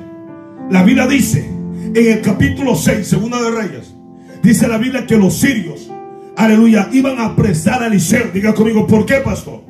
[0.69, 1.47] La Biblia dice
[1.93, 3.93] en el capítulo 6, segunda de Reyes,
[4.41, 5.91] dice la Biblia que los sirios,
[6.35, 8.31] aleluya, iban a apresar a Eliseo.
[8.33, 9.63] Diga conmigo, ¿por qué, pastor?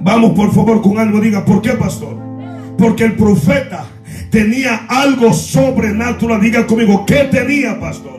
[0.00, 2.16] Vamos por favor con algo, diga, ¿por qué, pastor?
[2.76, 3.86] Porque el profeta
[4.30, 6.40] tenía algo sobrenatural.
[6.40, 8.17] Diga conmigo, ¿qué tenía, pastor?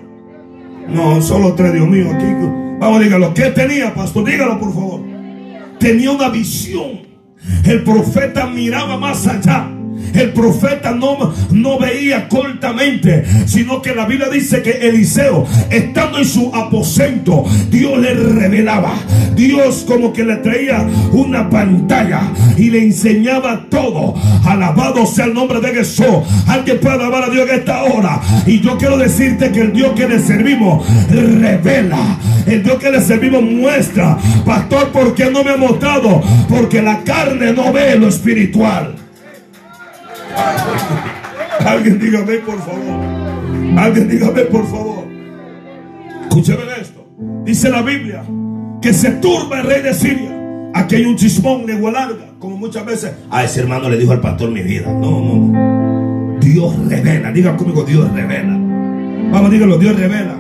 [0.92, 2.26] No, solo tres, Dios mío, aquí.
[2.80, 4.26] Vamos, dígalo, ¿qué tenía, pastor?
[4.26, 5.02] Dígalo, por favor.
[5.80, 7.08] Tenía una visión.
[7.66, 9.70] El profeta miraba más allá
[10.14, 16.26] el profeta no, no veía cortamente, sino que la Biblia dice que Eliseo, estando en
[16.26, 18.94] su aposento, Dios le revelaba.
[19.36, 22.22] Dios como que le traía una pantalla
[22.58, 24.14] y le enseñaba todo.
[24.46, 26.06] Alabado sea el nombre de Jesús.
[26.48, 28.22] Alguien puede alabar a Dios en esta hora.
[28.46, 32.18] Y yo quiero decirte que el Dios que le servimos revela.
[32.46, 34.18] El Dios que le servimos muestra.
[34.46, 36.22] Pastor, ¿por qué no me ha mostrado?
[36.50, 38.96] Porque la carne no ve lo espiritual.
[41.66, 43.78] Alguien dígame por favor.
[43.78, 45.06] Alguien dígame por favor.
[46.24, 47.06] Escúcheme esto.
[47.44, 48.24] Dice la Biblia
[48.82, 50.36] que se turba el rey de Siria.
[50.74, 52.26] Aquí hay un chismón, lengua larga.
[52.40, 54.92] Como muchas veces a ese hermano le dijo al pastor mi vida.
[54.92, 56.40] No, no, no.
[56.40, 57.32] Dios revela.
[57.32, 58.58] Diga conmigo, Dios revela.
[59.32, 60.36] Vamos, dígalo, Dios revela.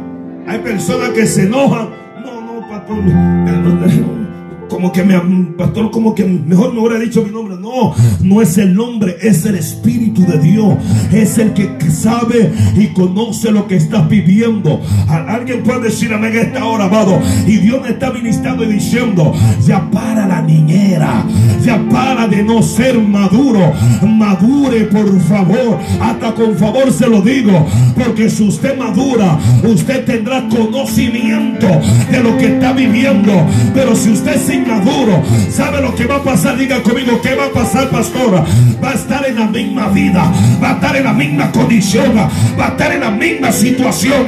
[0.48, 1.90] Hay personas que se enojan.
[2.24, 2.98] No, no, pastor
[4.70, 5.20] como que me,
[5.58, 7.58] pastor, como que mejor me hubiera dicho mi nombre.
[7.60, 10.76] No, no es el nombre, es el Espíritu de Dios.
[11.12, 14.82] Es el que sabe y conoce lo que estás viviendo.
[15.08, 17.20] Alguien puede decir amén a esta hora, amado.
[17.46, 19.34] Y Dios me está ministrando y diciendo,
[19.66, 21.26] ya para la niñera,
[21.64, 23.74] ya para de no ser maduro.
[24.02, 25.80] Madure, por favor.
[26.00, 27.66] Hasta con favor se lo digo.
[27.96, 31.68] Porque si usted madura, usted tendrá conocimiento
[32.12, 33.34] de lo que está viviendo.
[33.74, 35.24] Pero si usted se maduro.
[35.50, 36.58] ¿Sabe lo que va a pasar?
[36.58, 38.46] Diga conmigo, ¿qué va a pasar, pastora?
[38.84, 42.66] Va a estar en la misma vida, va a estar en la misma condición, va
[42.66, 44.26] a estar en la misma situación.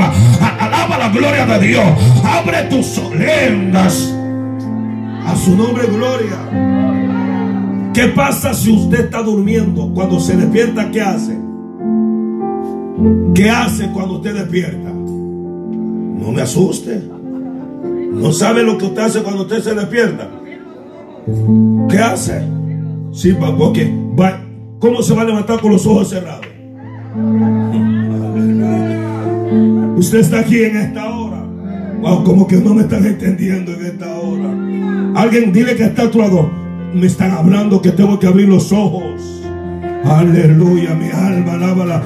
[0.60, 1.86] Alaba la gloria de Dios.
[2.24, 4.14] Abre tus solendas.
[5.26, 6.38] A su nombre, gloria.
[7.94, 9.92] ¿Qué pasa si usted está durmiendo?
[9.94, 11.38] Cuando se despierta, ¿qué hace?
[13.34, 14.90] ¿Qué hace cuando usted despierta?
[14.90, 17.21] No me asuste.
[18.12, 20.30] No sabe lo que usted hace cuando usted se despierta.
[21.90, 22.44] ¿Qué hace?
[23.12, 24.42] Sí, porque va,
[24.80, 26.46] ¿cómo se va a levantar con los ojos cerrados?
[29.98, 31.46] Usted está aquí en esta hora.
[32.02, 34.50] Wow, como que no me están entendiendo en esta hora.
[35.16, 36.50] Alguien dile que está a.
[36.94, 39.41] Me están hablando que tengo que abrir los ojos.
[40.04, 42.02] Aleluya, mi alma, alábala.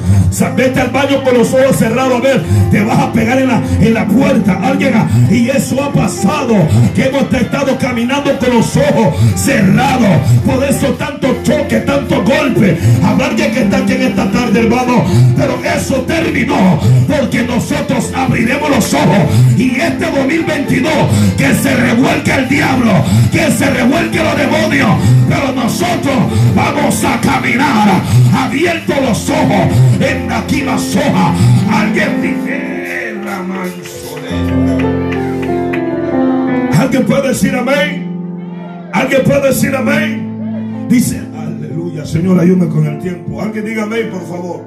[0.56, 2.18] Vete al baño con los ojos cerrados.
[2.18, 4.60] A ver, te vas a pegar en la, en la puerta.
[4.62, 4.94] Alguien,
[5.32, 6.56] y eso ha pasado.
[6.94, 10.22] Que hemos estado caminando con los ojos cerrados.
[10.46, 12.78] Por eso tanto choque, tanto golpe.
[13.04, 15.06] Habrá alguien que está aquí en esta tarde, hermano.
[15.38, 16.80] Pero eso terminó.
[17.08, 19.18] Porque nosotros abriremos los ojos.
[19.58, 20.92] Y este 2022,
[21.38, 22.92] que se revuelque el diablo.
[23.32, 24.90] Que se revuelque los demonios.
[25.30, 26.16] Pero nosotros
[26.56, 27.85] vamos a caminar
[28.34, 29.68] abierto los ojos,
[30.00, 31.34] en aquí la soja.
[31.72, 33.44] Alguien dice, la
[36.80, 38.90] Alguien puede decir amén.
[38.94, 40.88] Alguien puede decir amén.
[40.90, 43.42] Dice, aleluya, Señor, ayúdame con el tiempo.
[43.42, 44.66] Alguien diga amén, por favor.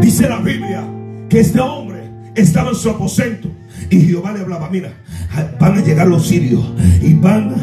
[0.00, 0.84] Dice la Biblia
[1.28, 3.48] que este hombre estaba en su aposento
[3.90, 4.92] y Jehová le hablaba, mira,
[5.60, 6.64] van a llegar los sirios
[7.00, 7.54] y van,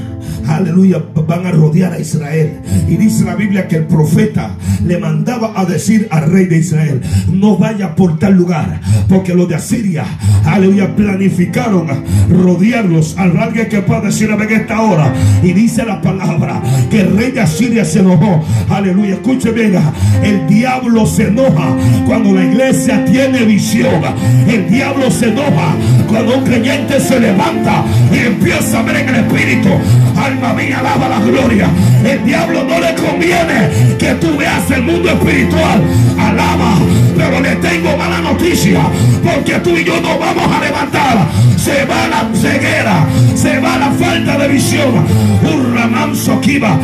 [0.47, 2.59] aleluya, van a rodear a Israel.
[2.87, 7.01] Y dice la Biblia que el profeta le mandaba a decir al rey de Israel,
[7.31, 10.05] no vaya por tal lugar, porque los de Asiria,
[10.45, 11.87] aleluya, planificaron
[12.29, 13.15] rodearlos.
[13.17, 15.13] Al alguien que pueda decir en esta hora.
[15.41, 18.43] Y dice la palabra que el rey de Asiria se enojó.
[18.69, 19.75] Aleluya, escuche bien,
[20.23, 24.01] el diablo se enoja cuando la iglesia tiene visión.
[24.47, 25.75] El diablo se enoja
[26.07, 29.69] cuando un creyente se levanta y empieza a ver en el espíritu,
[30.15, 31.69] alma mía, alaba la gloria.
[32.03, 35.81] El diablo no le conviene que tú veas el mundo espiritual.
[36.19, 36.75] Alaba,
[37.17, 38.81] pero le tengo mala noticia,
[39.23, 41.27] porque tú y yo no vamos a levantar.
[41.57, 45.05] Se va la ceguera, se va la falta de visión.
[45.43, 46.77] Un ramanso kiva.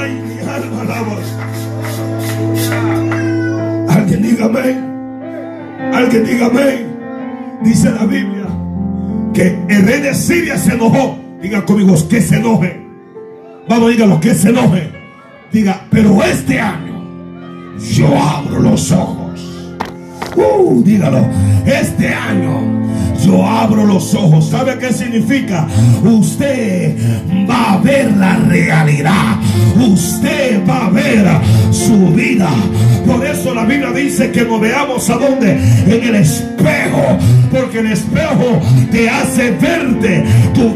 [0.00, 1.16] Ay, mi alma alaba.
[3.94, 4.94] Alguien diga amén.
[5.94, 6.83] Alguien diga amén.
[7.64, 8.46] Dice la Biblia
[9.32, 11.18] que el rey de Siria se enojó.
[11.40, 12.80] Diga conmigo que se enoje.
[13.68, 14.92] Vamos, dígalo, que se enoje.
[15.50, 17.02] Diga, pero este año
[17.90, 19.74] yo abro los ojos.
[20.36, 21.26] Uh, dígalo,
[21.64, 22.83] este año
[23.24, 24.48] yo abro los ojos.
[24.50, 25.66] ¿Sabe qué significa?
[26.02, 26.96] Usted
[27.48, 29.36] va a ver la realidad.
[29.76, 31.26] Usted va a ver
[31.70, 32.48] su vida.
[33.06, 35.52] Por eso la Biblia dice que nos veamos a dónde?
[35.86, 37.18] En el espejo.
[37.50, 38.60] Porque el espejo
[38.90, 40.24] te hace verte.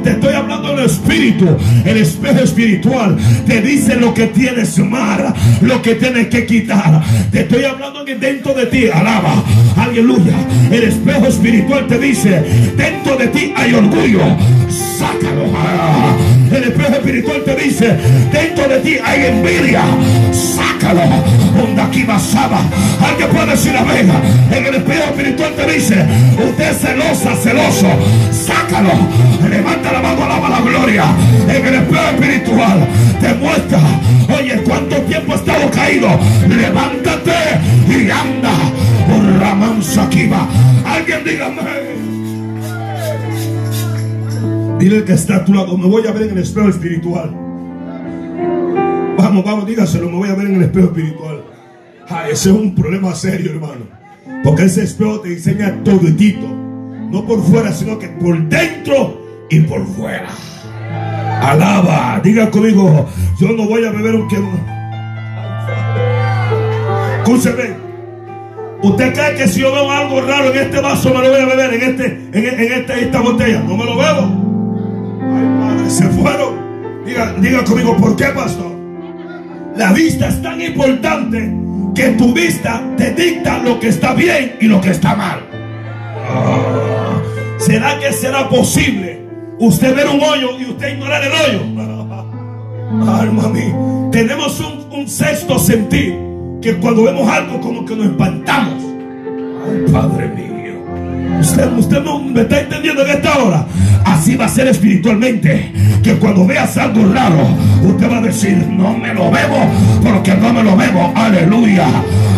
[0.03, 1.47] Te estoy hablando del espíritu.
[1.85, 7.03] El espejo espiritual te dice lo que tienes mal, lo que tienes que quitar.
[7.31, 9.43] Te estoy hablando que dentro de ti, alaba,
[9.77, 10.35] aleluya.
[10.71, 12.38] El espejo espiritual te dice,
[12.77, 14.21] dentro de ti hay orgullo,
[14.99, 15.45] sácalo.
[16.51, 17.97] El espejo espiritual te dice,
[18.33, 19.83] dentro de ti hay envidia,
[20.33, 21.03] sácalo.
[21.57, 22.61] Donde aquí basaba,
[23.05, 24.11] alguien puede decir amén.
[24.51, 26.07] En el espejo espiritual te dice,
[26.49, 27.89] usted es celosa, celoso,
[28.31, 28.93] sácalo.
[29.49, 31.05] Levanta la mano, alaba la gloria.
[31.49, 32.87] En el espejo espiritual
[33.21, 33.81] te muestra,
[34.39, 36.09] oye, cuánto tiempo he estado caído.
[36.49, 37.33] Levántate
[37.89, 38.53] y anda.
[39.09, 40.47] Por Ramán Sakiba.
[40.85, 42.18] Alguien dígame.
[44.79, 45.77] Dile que está a tu lado.
[45.77, 47.31] Me voy a ver en el espejo espiritual.
[49.19, 50.09] Vamos, vamos, dígaselo.
[50.09, 51.43] Me voy a ver en el espejo espiritual.
[52.09, 53.87] Ah, ese es un problema serio, hermano.
[54.45, 56.47] Porque ese espejo te enseña toditito.
[57.11, 60.29] No por fuera, sino que por dentro y por fuera.
[61.43, 62.21] Alaba.
[62.23, 63.07] Diga conmigo.
[63.41, 64.37] Yo no voy a beber un que.
[67.19, 67.89] Escúcheme.
[68.81, 71.47] ¿Usted cree que si yo veo algo raro en este vaso me lo voy a
[71.47, 73.61] beber en este, en, en esta botella?
[73.67, 74.38] No me lo bebo
[75.91, 77.05] se fueron.
[77.05, 78.73] Diga, diga conmigo, ¿por qué, pastor?
[79.77, 81.53] La vista es tan importante
[81.95, 85.41] que tu vista te dicta lo que está bien y lo que está mal.
[86.31, 87.21] Ah,
[87.59, 89.21] ¿Será que será posible
[89.59, 91.61] usted ver un hoyo y usted ignorar el hoyo?
[93.13, 93.75] Alma mía,
[94.11, 96.19] tenemos un, sexto sentir
[96.61, 98.83] que cuando vemos algo como que nos espantamos.
[99.65, 100.58] Ay, Padre mío.
[101.41, 103.67] Usted, usted no me está entendiendo en esta hora.
[104.05, 105.73] Así va a ser espiritualmente.
[106.03, 107.47] Que cuando veas algo raro,
[107.83, 109.59] usted va a decir, no me lo bebo
[110.03, 111.13] porque no me lo bebo.
[111.15, 111.87] Aleluya.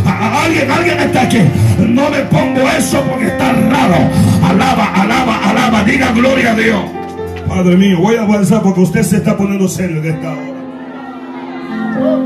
[0.06, 1.40] alguien, alguien está aquí.
[1.78, 3.96] No me pongo eso porque está raro.
[4.42, 5.84] Alaba, alaba, alaba.
[5.84, 6.80] Diga gloria a Dios.
[7.48, 10.50] Padre mío, voy a avanzar porque usted se está poniendo serio en esta hora.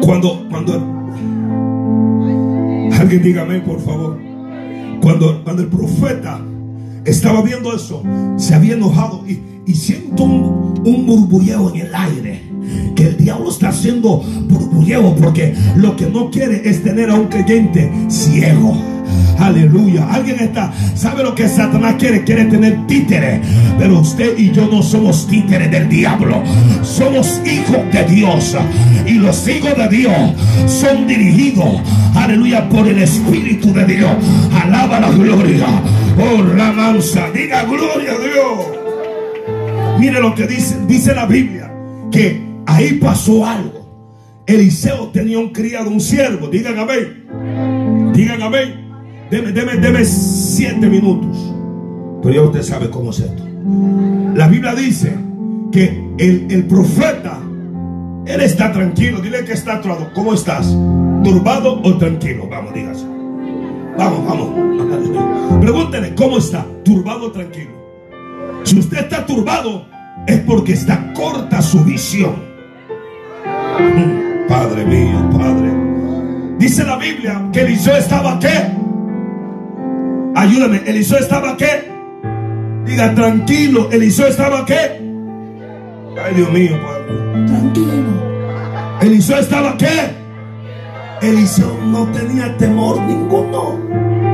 [0.02, 1.04] Cuando, cuando
[2.98, 4.18] alguien dígame por favor.
[5.00, 6.40] Cuando, cuando el profeta
[7.04, 8.02] estaba viendo eso,
[8.36, 12.42] se había enojado y, siento un, un en el aire.
[12.94, 17.26] Que el diablo está haciendo burbulleo porque lo que no quiere es tener a un
[17.26, 18.74] creyente ciego.
[19.38, 20.06] Aleluya.
[20.10, 22.24] Alguien está, ¿sabe lo que Satanás quiere?
[22.24, 23.40] Quiere tener títere.
[23.78, 26.42] Pero usted y yo no somos títeres del diablo.
[26.82, 28.56] Somos hijos de Dios.
[29.06, 30.14] Y los hijos de Dios
[30.66, 31.80] son dirigidos,
[32.14, 34.12] aleluya, por el Espíritu de Dios.
[34.62, 35.66] Alaba la gloria.
[36.18, 37.30] Oh, la mansa.
[37.32, 39.98] Diga gloria a Dios.
[39.98, 41.72] Mire lo que dice, dice la Biblia.
[42.10, 43.84] Que ahí pasó algo.
[44.46, 46.48] Eliseo tenía un criado, un siervo.
[46.48, 48.12] Digan amén.
[48.14, 48.84] Digan amén.
[49.30, 51.52] Deme, deme, deme siete minutos.
[52.22, 53.42] Pero ya usted sabe cómo es esto.
[54.34, 55.16] La Biblia dice
[55.72, 57.38] que el, el profeta,
[58.26, 59.20] él está tranquilo.
[59.20, 60.10] Dile que está atrado.
[60.14, 60.68] ¿Cómo estás?
[61.24, 62.46] ¿Turbado o tranquilo?
[62.48, 63.06] Vamos, dígase.
[63.96, 65.33] Vamos, vamos.
[65.64, 66.66] Pregúntele, ¿cómo está?
[66.84, 67.70] ¿Turbado o tranquilo?
[68.64, 69.86] Si usted está turbado,
[70.26, 72.34] es porque está corta su visión.
[74.46, 75.72] Padre mío, Padre.
[76.58, 78.74] Dice la Biblia que Eliseo estaba qué?
[80.34, 81.90] Ayúdame, Eliseo estaba qué?
[82.84, 85.00] Diga tranquilo, Eliseo estaba qué?
[86.22, 87.46] Ay, Dios mío, Padre.
[87.46, 89.00] Tranquilo.
[89.00, 90.10] Eliseo estaba qué?
[91.22, 94.33] Eliseo no tenía temor ninguno.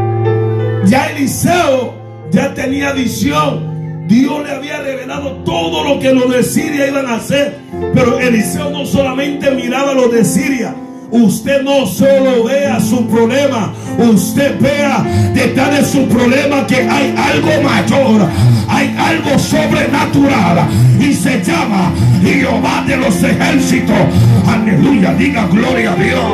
[0.90, 1.94] Ya Eliseo
[2.32, 4.08] ya tenía visión.
[4.08, 7.58] Dios le había revelado todo lo que los de Siria iban a hacer.
[7.94, 10.74] Pero Eliseo no solamente miraba a los de Siria,
[11.12, 17.62] usted no solo vea su problema, usted vea detrás de su problema que hay algo
[17.62, 18.28] mayor,
[18.68, 23.96] hay algo sobrenatural y se llama Jehová de los ejércitos.
[24.44, 26.32] Aleluya, diga gloria a Dios.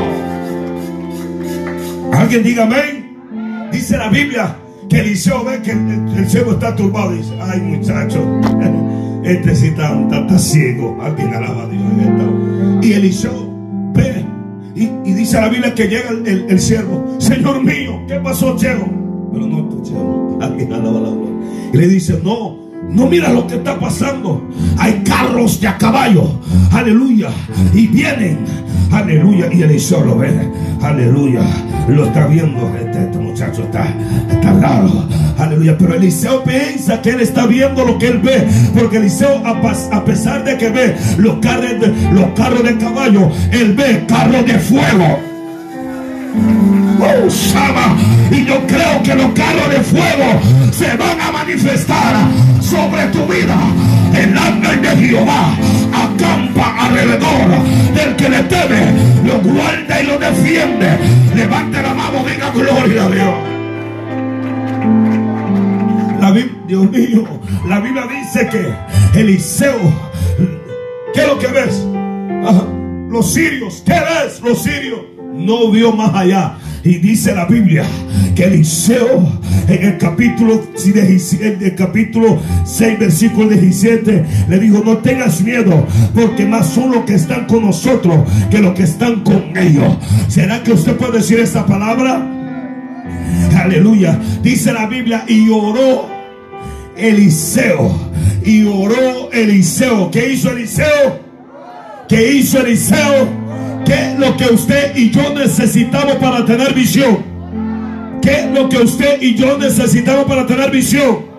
[2.14, 3.05] Alguien diga amén.
[3.76, 4.56] Dice la Biblia
[4.88, 8.24] que Eliseo ve que el, cielo está turbado dice, ay muchacho,
[9.22, 10.96] este sí está, está, ciego.
[10.98, 13.52] Alguien alaba a Dios en Y Eliseo
[13.92, 14.24] ve
[14.74, 17.16] Y, dice la Biblia que llega el, siervo.
[17.18, 18.86] Señor mío, ¿qué pasó, Chego?
[19.30, 20.38] Pero no tu Chego.
[21.72, 22.56] Y le dice, no,
[22.90, 24.42] no mira lo que está pasando.
[24.78, 26.40] Hay carros de a caballo.
[26.72, 27.28] Aleluya.
[27.74, 28.38] Y vienen.
[28.90, 29.48] Aleluya.
[29.52, 30.30] Y Eliseo lo ve.
[30.82, 31.42] Aleluya.
[31.88, 32.72] Lo está viendo.
[32.78, 33.94] Este, este muchacho está,
[34.30, 35.06] está raro.
[35.38, 35.76] Aleluya.
[35.78, 38.46] Pero Eliseo piensa que él está viendo lo que él ve.
[38.74, 43.74] Porque Eliseo, a, pesar de que ve los carros de, los carros de caballo, él
[43.74, 45.35] ve carros de fuego.
[48.30, 50.40] Y yo creo que los carros de fuego
[50.72, 52.14] se van a manifestar
[52.60, 53.56] sobre tu vida.
[54.14, 55.54] El ángel de Jehová
[55.92, 57.62] acampa alrededor
[57.94, 58.92] del que le teme,
[59.24, 60.98] lo guarda y lo defiende.
[61.34, 63.56] Levante la mano, diga gloria a Dios.
[66.66, 67.24] Dios mío,
[67.68, 69.78] la Biblia dice que Eliseo,
[71.14, 71.86] ¿qué es lo que ves?
[73.08, 74.40] los sirios, ¿qué ves?
[74.42, 75.00] Los sirios
[75.32, 76.56] no vio más allá.
[76.86, 77.82] Y dice la Biblia
[78.36, 80.62] que Eliseo en el capítulo,
[81.40, 85.84] el capítulo 6, versículo 17, le dijo, no tengas miedo,
[86.14, 88.20] porque más son los que están con nosotros
[88.52, 89.98] que los que están con ellos.
[90.28, 92.24] ¿Será que usted puede decir esa palabra?
[93.60, 94.16] Aleluya.
[94.44, 96.08] Dice la Biblia, y oró
[96.96, 97.98] Eliseo.
[98.44, 100.08] Y oró Eliseo.
[100.12, 101.20] ¿Qué hizo Eliseo?
[102.08, 103.45] ¿Qué hizo Eliseo?
[103.86, 107.18] ¿Qué es lo que usted y yo necesitamos para tener visión?
[108.20, 111.36] ¿Qué es lo que usted y yo necesitamos para tener visión?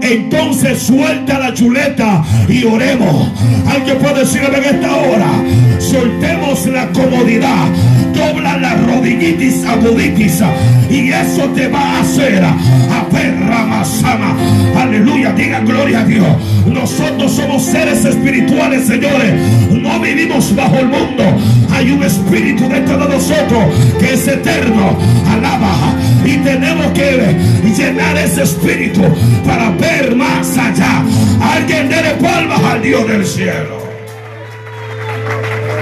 [0.00, 3.32] Entonces suelta la chuleta y oremos.
[3.66, 5.30] Alguien puede decirme en esta hora,
[5.78, 7.66] soltemos la comodidad,
[8.12, 10.42] dobla la rodillitis aguditis
[10.90, 14.36] y eso te va a hacer a perra masama.
[14.76, 16.26] Aleluya, diga gloria a Dios.
[16.66, 19.34] Nosotros somos seres espirituales, señores.
[19.70, 21.24] No vivimos bajo el mundo.
[21.72, 23.64] Hay un espíritu dentro de nosotros
[23.98, 24.96] que es eterno.
[25.30, 25.94] Alaba.
[26.24, 27.34] Y tenemos que
[27.76, 29.02] llenar ese espíritu
[29.46, 31.04] para ver más allá.
[31.40, 33.80] Alguien dele palmas al Dios del cielo.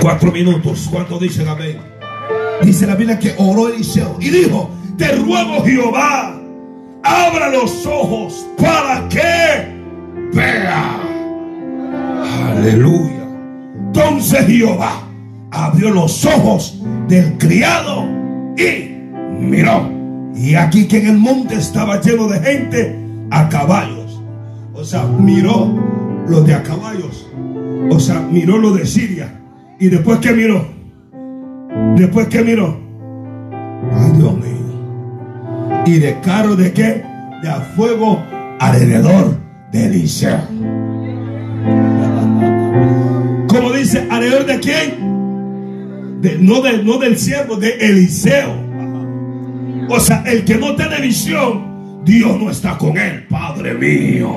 [0.01, 0.89] Cuatro minutos.
[0.91, 1.98] ¿Cuánto dicen amén?
[2.63, 6.41] Dice la Biblia que oró Eliseo y dijo, te ruego Jehová,
[7.03, 9.69] abra los ojos para que
[10.33, 11.01] vea.
[12.49, 13.27] Aleluya.
[13.87, 15.03] Entonces Jehová
[15.51, 18.05] abrió los ojos del criado
[18.57, 18.99] y
[19.41, 19.91] miró.
[20.35, 22.97] Y aquí que en el monte estaba lleno de gente
[23.31, 24.21] a caballos.
[24.75, 25.75] O sea, miró
[26.29, 27.27] lo de a caballos.
[27.91, 29.41] O sea, miró lo de Siria.
[29.81, 30.78] Y después que miró.
[31.97, 32.79] Después que miró.
[33.93, 35.85] Ay, Dios mío.
[35.87, 37.05] Y de carro de qué?
[37.43, 38.23] De a fuego
[38.59, 39.39] alrededor
[39.73, 40.41] de Eliseo.
[43.49, 45.09] Como dice, alrededor de quién?
[46.41, 48.69] no, no del siervo, de Eliseo.
[49.89, 51.68] O sea, el que no tiene visión,
[52.09, 54.35] Dios no está con él, Padre mío.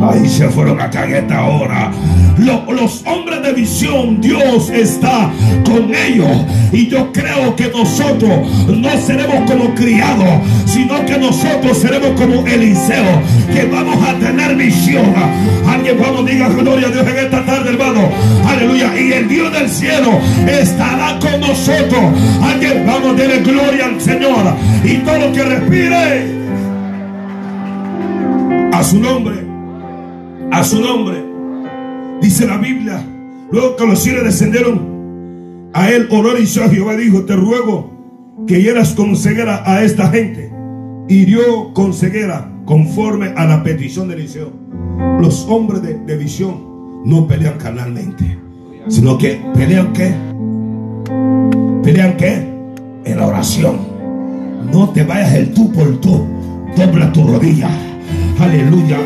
[0.00, 1.90] Ahí se fueron acá en esta hora.
[2.38, 5.28] los hombres de visión, Dios está
[5.64, 6.46] con ellos.
[6.72, 13.22] Y yo creo que nosotros no seremos como criados, sino que nosotros seremos como Eliseo,
[13.52, 15.12] que vamos a tener visión.
[15.66, 18.08] Alguien vamos, diga gloria a Dios en esta tarde, hermano.
[18.46, 18.92] Aleluya.
[18.96, 22.04] Y el Dios del cielo estará con nosotros.
[22.40, 24.54] Alguien vamos, a darle gloria al Señor.
[24.84, 26.37] Y todo lo que respire
[28.88, 29.36] su nombre,
[30.50, 31.22] a su nombre.
[32.22, 33.04] Dice la Biblia,
[33.52, 37.90] luego que los cielos descendieron, a él honor y a Jehová dijo, te ruego
[38.46, 40.50] que hieras con ceguera a esta gente.
[41.06, 44.50] Dio con ceguera conforme a la petición de Eliseo.
[45.20, 48.38] Los hombres de, de visión no pelean carnalmente,
[48.88, 50.14] sino que pelean qué?
[51.82, 52.48] Pelean qué?
[53.04, 53.76] En la oración.
[54.72, 56.26] No te vayas el tú por tú.
[56.74, 57.68] Dobla tu rodilla
[58.40, 58.98] Aleluya.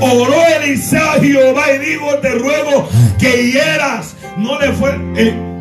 [0.00, 4.14] Oró Eliseo a Jehová y dijo, te ruego que hieras.
[4.36, 4.90] No le fue.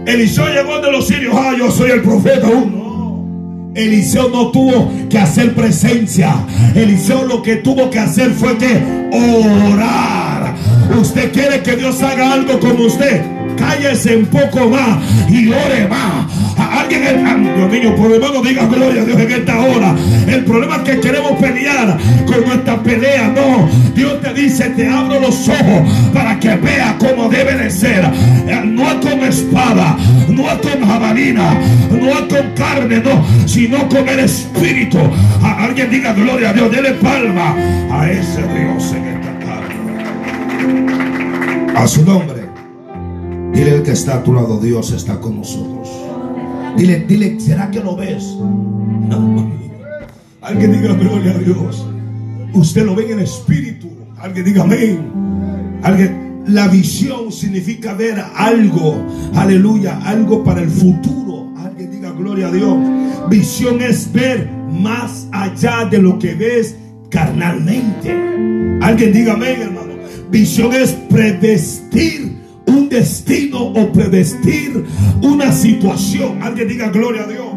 [0.06, 1.36] Eliseo llegó de los sirios.
[1.38, 2.48] Ah, yo soy el profeta.
[2.48, 6.36] Uh, Eliseo no tuvo que hacer presencia.
[6.76, 8.82] Eliseo lo que tuvo que hacer fue que
[9.14, 10.56] orar.
[11.00, 13.22] Usted quiere que Dios haga algo con usted.
[13.58, 16.41] Cállese un poco más y ore más.
[16.72, 17.02] Alguien,
[17.56, 19.94] Dios mío, por hermano, diga gloria a Dios en esta hora.
[20.28, 23.28] El problema es que queremos pelear con nuestra pelea.
[23.28, 28.06] No, Dios te dice, te abro los ojos para que vea cómo debe de ser.
[28.48, 29.98] Eh, no con espada,
[30.30, 31.54] no con jabalina,
[31.92, 35.00] no con carne, no, sino con el Espíritu.
[35.42, 37.54] alguien diga gloria a Dios, dele palma
[37.92, 39.76] a ese Dios en esta tarde.
[41.76, 42.42] A su nombre.
[43.54, 46.01] Dile el que está a tu lado, Dios está con nosotros.
[46.78, 48.38] Dile, dile, ¿será que lo ves?
[50.42, 51.86] Alguien diga gloria a Dios.
[52.54, 53.90] Usted lo ve en el espíritu.
[54.20, 55.80] Alguien diga amén.
[55.84, 59.06] Alguien, la visión significa ver algo.
[59.36, 61.54] Aleluya, algo para el futuro.
[61.58, 62.78] Alguien diga gloria a Dios.
[63.30, 66.76] Visión es ver más allá de lo que ves
[67.10, 68.12] carnalmente.
[68.82, 69.94] Alguien diga amén, hermano.
[70.32, 72.41] Visión es predestir
[72.72, 74.86] un destino o predestir
[75.22, 76.42] una situación.
[76.42, 77.48] Alguien diga gloria a Dios.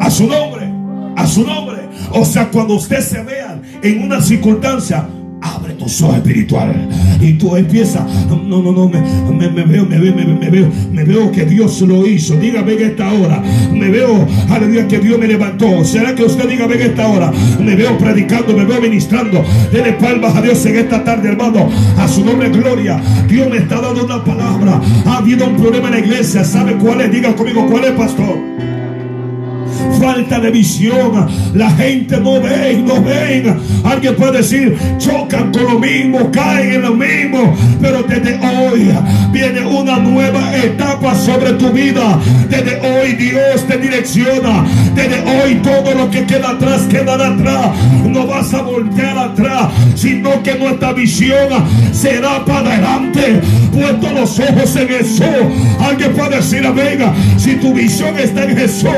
[0.00, 0.70] A su nombre.
[1.16, 1.88] A su nombre.
[2.12, 5.08] O sea, cuando usted se vea en una circunstancia
[5.40, 6.76] abre tus ojos espirituales.
[7.20, 9.00] Y tú empiezas no no no me,
[9.48, 12.36] me, veo me veo me, veo me veo que Dios lo hizo.
[12.36, 15.84] Dígame en esta hora me veo aleluya que Dios me levantó.
[15.84, 19.44] Será que usted dígame en esta hora me veo predicando me veo ministrando.
[19.72, 21.68] Dele palmas a Dios en esta tarde hermano.
[21.98, 23.00] A su nombre gloria.
[23.28, 24.80] Dios me está dando una palabra.
[25.06, 26.44] Ha habido un problema en la iglesia.
[26.44, 28.50] Sabe cuál es diga conmigo cuál es pastor
[29.98, 31.28] falta de visión.
[31.54, 33.58] La gente no ve, no ven.
[33.84, 37.54] Alguien puede decir, chocan con lo mismo, caen en lo mismo.
[37.80, 38.90] Pero desde hoy
[39.32, 42.18] viene una nueva etapa sobre tu vida.
[42.48, 44.64] Desde hoy Dios te direcciona.
[44.94, 47.70] Desde hoy todo lo que queda atrás quedará atrás.
[48.06, 51.48] No vas a voltear atrás, sino que nuestra visión
[51.92, 53.40] será para adelante.
[53.72, 55.26] Puesto los ojos en Jesús.
[55.80, 58.90] Alguien puede decir, venga, si tu visión está en Jesús,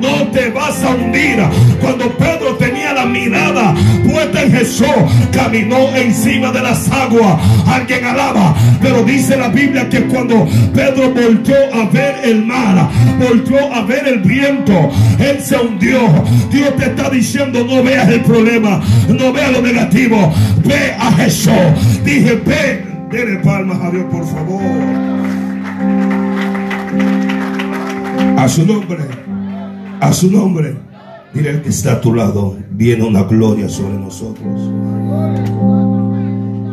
[0.00, 1.38] no te vas a hundir.
[1.80, 3.74] Cuando Pedro tenía la mirada
[4.10, 4.86] puesta en Jesús,
[5.32, 7.40] caminó encima de las aguas.
[7.66, 13.72] Alguien alaba, pero dice la Biblia que cuando Pedro volvió a ver el mar, volvió
[13.74, 16.00] a ver el viento, él se hundió.
[16.50, 20.32] Dios te está diciendo, no veas el problema, no veas lo negativo,
[20.64, 21.52] ve a Jesús.
[22.04, 24.62] Dije, ve, denle palmas a Dios, por favor.
[28.36, 28.98] A su nombre
[30.00, 30.76] a su nombre.
[31.34, 34.46] Dile el que está a tu lado, viene una gloria sobre nosotros.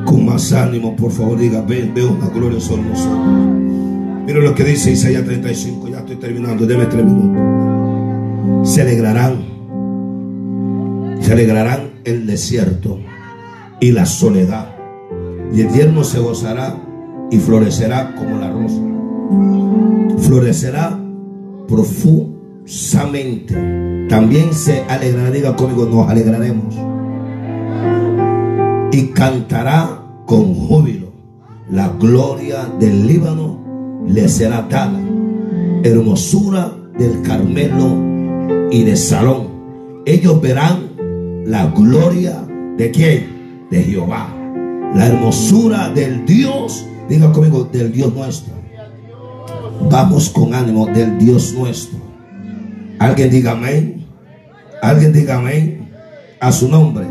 [0.05, 3.19] Con más ánimo, por favor, diga, ven, veo una gloria sobre nosotros.
[4.25, 8.69] Mira lo que dice Isaías 35, ya estoy terminando, deme tres minutos.
[8.69, 9.43] Se alegrarán,
[11.19, 12.99] se alegrarán el desierto
[13.81, 14.73] y la soledad.
[15.53, 16.75] Y el tierno se gozará
[17.29, 18.81] y florecerá como la rosa.
[20.27, 20.97] Florecerá
[21.67, 22.34] profundo
[24.09, 26.73] también se alegrará, diga conmigo, nos alegraremos.
[28.91, 31.11] Y cantará con júbilo.
[31.69, 33.59] La gloria del Líbano
[34.07, 34.99] le será dada.
[35.83, 37.97] Hermosura del Carmelo
[38.71, 39.47] y de Salón.
[40.05, 42.47] Ellos verán la gloria
[42.77, 43.67] de quién?
[43.69, 44.27] De Jehová.
[44.95, 48.53] La hermosura del Dios, diga conmigo, del Dios nuestro.
[49.89, 52.04] Vamos con ánimo del Dios nuestro.
[52.99, 54.05] Alguien diga amén.
[54.81, 55.89] Alguien diga amén.
[56.39, 57.05] A su nombre.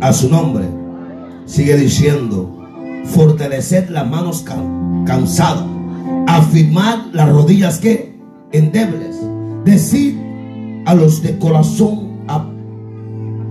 [0.00, 0.64] A su nombre.
[1.46, 2.54] Sigue diciendo.
[3.04, 4.44] Fortalecer las manos
[5.06, 5.64] cansadas.
[6.26, 8.14] Afirmar las rodillas que
[8.52, 9.16] endebles.
[9.64, 10.18] Decir
[10.86, 12.08] a los de corazón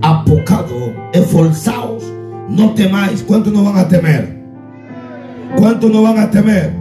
[0.02, 2.04] apocado, esforzados,
[2.48, 3.22] no temáis.
[3.22, 4.38] ¿Cuántos no van a temer?
[5.56, 6.74] ¿Cuántos no van a temer?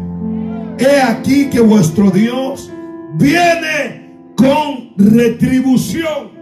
[0.78, 2.72] He aquí que vuestro Dios
[3.16, 4.07] viene
[4.38, 6.38] con retribución.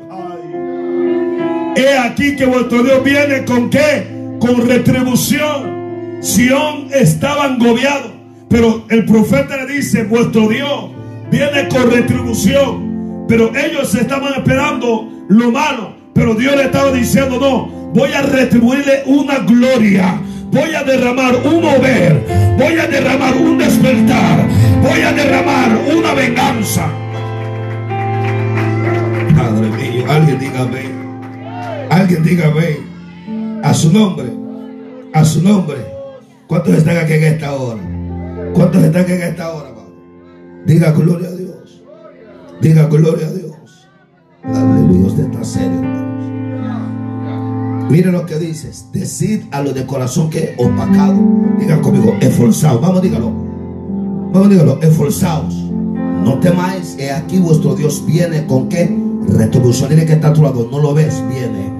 [1.76, 4.06] He aquí que vuestro Dios viene con qué?
[4.40, 6.20] Con retribución.
[6.22, 8.12] Sión estaba agobiado,
[8.50, 10.92] pero el profeta le dice, vuestro Dios
[11.32, 13.26] viene con retribución.
[13.28, 19.04] Pero ellos estaban esperando lo malo, pero Dios le estaba diciendo, no, voy a retribuirle
[19.06, 20.22] una gloria.
[20.52, 24.48] Voy a derramar un mover, voy a derramar un despertar,
[24.82, 26.88] voy a derramar una venganza.
[30.08, 31.90] Alguien diga amén.
[31.90, 33.62] Alguien diga amén.
[33.64, 34.28] A su nombre.
[35.14, 35.78] A su nombre.
[36.48, 37.82] ¿Cuántos están aquí en esta hora?
[38.54, 39.70] ¿Cuántos están aquí en esta hora,
[40.66, 41.84] Diga gloria a Dios.
[42.60, 43.88] Diga gloria a Dios.
[44.44, 45.08] Aleluya.
[45.08, 46.16] Usted está serio, hermanos.
[47.92, 48.88] Mire lo que dices.
[48.92, 51.20] Decid a los de corazón que opacado.
[51.60, 52.82] Digan conmigo, esforzados.
[52.82, 53.32] Vamos, dígalo.
[54.34, 55.54] Vamos, dígalo, esforzados.
[55.54, 59.05] No temáis, que aquí vuestro Dios viene con qué?
[59.28, 59.90] Retribución.
[59.90, 60.68] Dile que está a tu lado.
[60.72, 61.74] No lo ves, viene.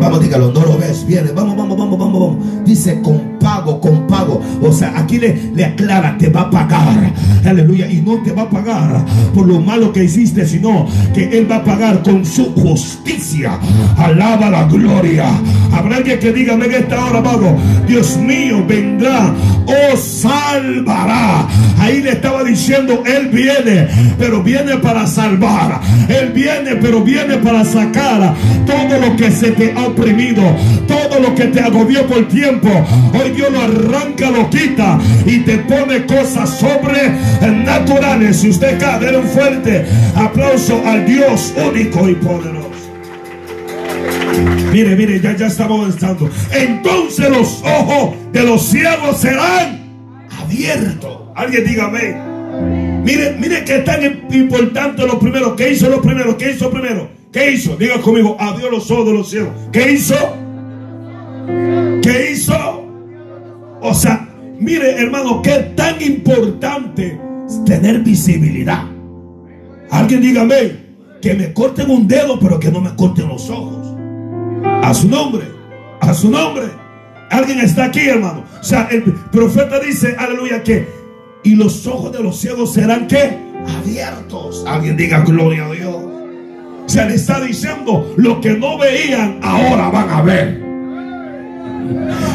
[0.00, 1.32] Vamos, dígalo, no lo ves, viene.
[1.32, 2.64] Vamos, vamos, vamos, vamos, vamos.
[2.64, 4.40] Dice con pago, con pago.
[4.60, 7.12] O sea, aquí le, le aclara, te va a pagar.
[7.44, 7.90] Aleluya.
[7.90, 11.56] Y no te va a pagar por lo malo que hiciste, sino que Él va
[11.56, 13.58] a pagar con su justicia.
[13.96, 15.26] Alaba la gloria.
[15.72, 19.34] Habrá alguien que diga en esta hora, amago, Dios mío, vendrá,
[19.92, 21.46] os salvará.
[21.78, 25.80] Ahí le estaba diciendo, Él viene, pero viene para salvar.
[26.08, 28.34] Él viene, pero viene para sacar
[28.66, 30.42] todo lo que se te ha oprimido,
[30.86, 32.68] todo lo que te agobió por tiempo.
[33.30, 38.38] Dios lo arranca, lo quita y te pone cosas sobrenaturales.
[38.38, 42.68] Si usted cae, un fuerte aplauso al Dios único y poderoso.
[44.72, 46.30] Mire, mire, ya, ya estamos avanzando.
[46.52, 49.80] Entonces los ojos de los ciegos serán
[50.40, 51.18] abiertos.
[51.34, 52.16] Alguien dígame.
[53.04, 55.56] Mire, mire que tan importante lo primero.
[55.56, 56.36] ¿Qué hizo lo primero?
[56.36, 57.08] ¿Qué hizo primero?
[57.32, 57.76] ¿Qué hizo?
[57.76, 59.52] Diga conmigo, abrió los ojos de los ciegos.
[59.72, 60.16] ¿Qué hizo?
[62.02, 62.87] ¿Qué hizo?
[63.80, 67.18] O sea, mire hermano, qué tan importante
[67.64, 68.84] tener visibilidad.
[69.90, 70.88] Alguien dígame
[71.22, 73.94] que me corten un dedo, pero que no me corten los ojos.
[74.82, 75.44] A su nombre,
[76.00, 76.66] a su nombre.
[77.30, 78.44] Alguien está aquí, hermano.
[78.60, 80.86] O sea, el profeta dice, aleluya, que
[81.42, 83.38] y los ojos de los ciegos serán que
[83.78, 84.64] abiertos.
[84.66, 85.96] Alguien diga gloria a Dios.
[86.86, 90.67] Se le está diciendo lo que no veían, ahora van a ver.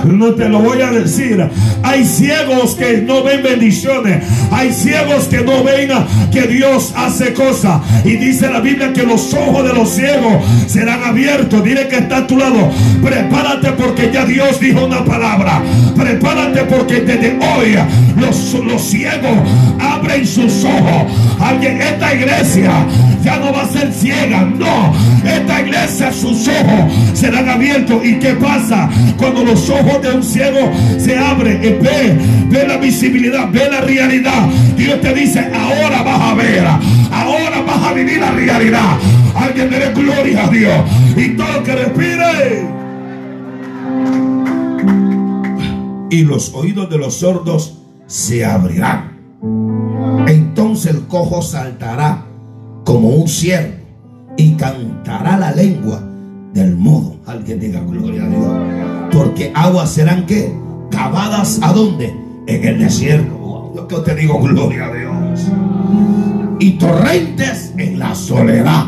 [0.05, 1.43] No te lo voy a decir.
[1.83, 4.23] Hay ciegos que no ven bendiciones.
[4.51, 5.89] Hay ciegos que no ven
[6.31, 7.81] que Dios hace cosas.
[8.03, 11.63] Y dice la Biblia que los ojos de los ciegos serán abiertos.
[11.63, 12.69] Dile que está a tu lado.
[13.01, 15.61] Prepárate porque ya Dios dijo una palabra.
[15.95, 17.75] Prepárate porque desde hoy
[18.19, 19.37] los, los ciegos
[19.79, 21.11] abren sus ojos.
[21.39, 22.71] Alguien, esta iglesia
[23.23, 24.41] ya no va a ser ciega.
[24.41, 24.93] No,
[25.23, 28.03] esta iglesia sus ojos serán abiertos.
[28.03, 28.89] ¿Y qué pasa?
[29.17, 32.17] Cuando los ojos de un ciego se abren, eh, ve,
[32.49, 34.47] ve la visibilidad, ve la realidad.
[34.77, 36.65] Dios te dice, ahora vas a ver,
[37.11, 38.97] ahora vas a vivir la realidad.
[39.35, 40.73] Alguien dé gloria a Dios.
[41.15, 42.67] Y todo que respire.
[46.09, 49.13] Y los oídos de los sordos se abrirán.
[50.27, 52.25] Entonces el cojo saltará
[52.83, 53.73] como un ciervo
[54.37, 56.01] y cantará la lengua
[56.53, 57.17] del mudo.
[57.25, 59.02] Alguien diga gloria a Dios.
[59.13, 60.53] Porque aguas serán que
[60.89, 62.15] cavadas a dónde?
[62.47, 63.71] En el desierto.
[63.75, 65.47] Yo que te digo gloria a Dios.
[66.59, 68.85] Y torrentes en la soledad.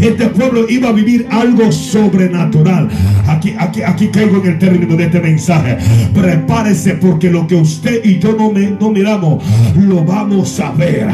[0.00, 2.88] Este pueblo iba a vivir algo sobrenatural.
[3.26, 5.78] Aquí, aquí, aquí caigo en el término de este mensaje.
[6.12, 9.42] Prepárese porque lo que usted y yo no, me, no miramos,
[9.76, 11.08] lo vamos a ver.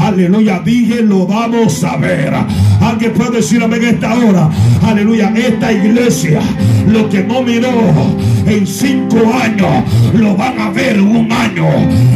[0.00, 2.32] Aleluya, dije, lo vamos a ver.
[2.80, 4.50] Alguien puede decir amén esta hora.
[4.82, 6.40] Aleluya, esta iglesia,
[6.86, 7.70] lo que no miró
[8.50, 9.84] en cinco años,
[10.14, 11.66] lo van a ver un año.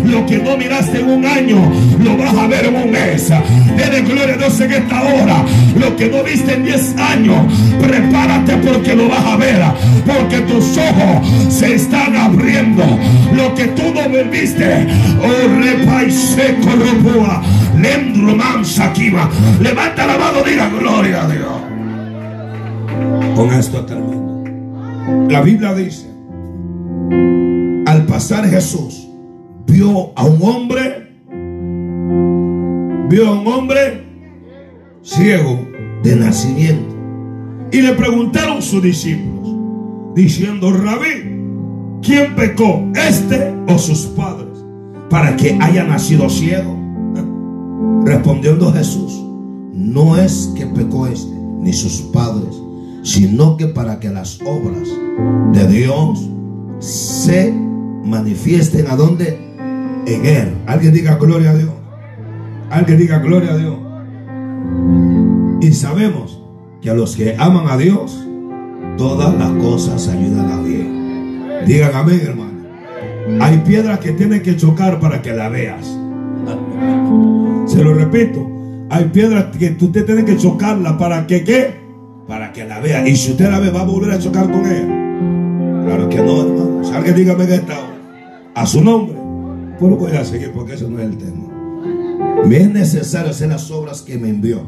[0.04, 1.72] Lo que no miraste en un año,
[2.02, 3.28] lo vas a ver en un mes.
[3.76, 5.44] Dele gloria a Dios en esta hora.
[5.78, 7.38] Lo que no viste en diez años,
[7.80, 9.62] prepárate porque lo vas a ver.
[10.06, 12.84] Porque tus ojos se están abriendo.
[13.34, 14.86] Lo que tú no viste,
[15.22, 16.70] oh repa y seco
[19.60, 21.52] Levanta la mano, diga gloria a Dios.
[23.36, 24.44] Con esto termino.
[25.28, 26.13] La Biblia dice,
[27.86, 29.08] al pasar Jesús,
[29.66, 31.12] vio a un hombre,
[33.08, 34.04] vio a un hombre
[35.02, 35.60] ciego
[36.02, 36.94] de nacimiento.
[37.72, 44.64] Y le preguntaron sus discípulos, diciendo, Rabí, ¿quién pecó, este o sus padres,
[45.10, 46.78] para que haya nacido ciego?
[48.04, 49.24] Respondiendo Jesús,
[49.72, 52.54] no es que pecó este ni sus padres,
[53.02, 54.88] sino que para que las obras
[55.52, 56.28] de Dios
[56.84, 59.38] se manifiesten a donde
[60.06, 60.54] en él.
[60.66, 61.72] Alguien diga gloria a Dios.
[62.70, 63.76] Alguien diga gloria a Dios.
[65.60, 66.42] Y sabemos
[66.80, 68.22] que a los que aman a Dios,
[68.98, 71.64] todas las cosas ayudan a bien.
[71.66, 72.52] Digan amén, hermano.
[73.40, 75.86] Hay piedras que tienen que chocar para que la veas.
[77.66, 78.50] Se lo repito.
[78.90, 81.74] Hay piedras que usted tiene que chocarla para que qué?
[82.28, 83.08] Para que la vea.
[83.08, 85.84] Y si usted la ve, va a volver a chocar con ella.
[85.84, 86.73] Claro que no, hermano.
[86.94, 87.76] Alguien dígame que está
[88.54, 89.16] a su nombre.
[89.80, 91.48] Pues lo voy a seguir porque eso no es el tema.
[92.46, 94.60] Me es necesario hacer las obras que me envió.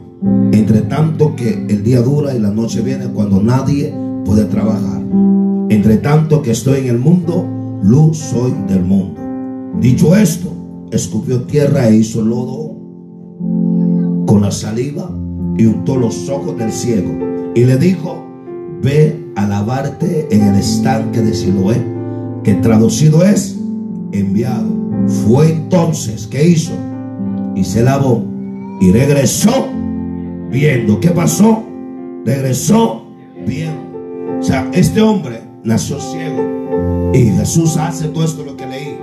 [0.50, 5.02] Entre tanto que el día dura y la noche viene cuando nadie puede trabajar.
[5.68, 7.46] Entre tanto que estoy en el mundo,
[7.84, 9.20] luz soy del mundo.
[9.80, 10.52] Dicho esto,
[10.90, 12.74] escupió tierra e hizo lodo
[14.26, 15.08] con la saliva
[15.56, 17.12] y untó los ojos del ciego
[17.54, 18.26] y le dijo,
[18.82, 21.95] ve a lavarte en el estanque de Siloé,
[22.46, 23.58] que traducido es
[24.12, 24.68] enviado.
[25.26, 26.74] Fue entonces que hizo
[27.56, 28.22] y se lavó
[28.80, 29.66] y regresó
[30.48, 31.00] viendo.
[31.00, 31.64] ¿Qué pasó?
[32.24, 33.02] Regresó
[33.44, 34.38] viendo.
[34.38, 38.96] O sea, este hombre nació ciego y Jesús hace todo esto lo que leí.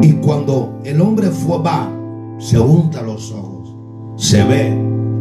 [0.00, 1.92] Y cuando el hombre fue va,
[2.38, 3.76] se unta los ojos,
[4.16, 4.74] se ve,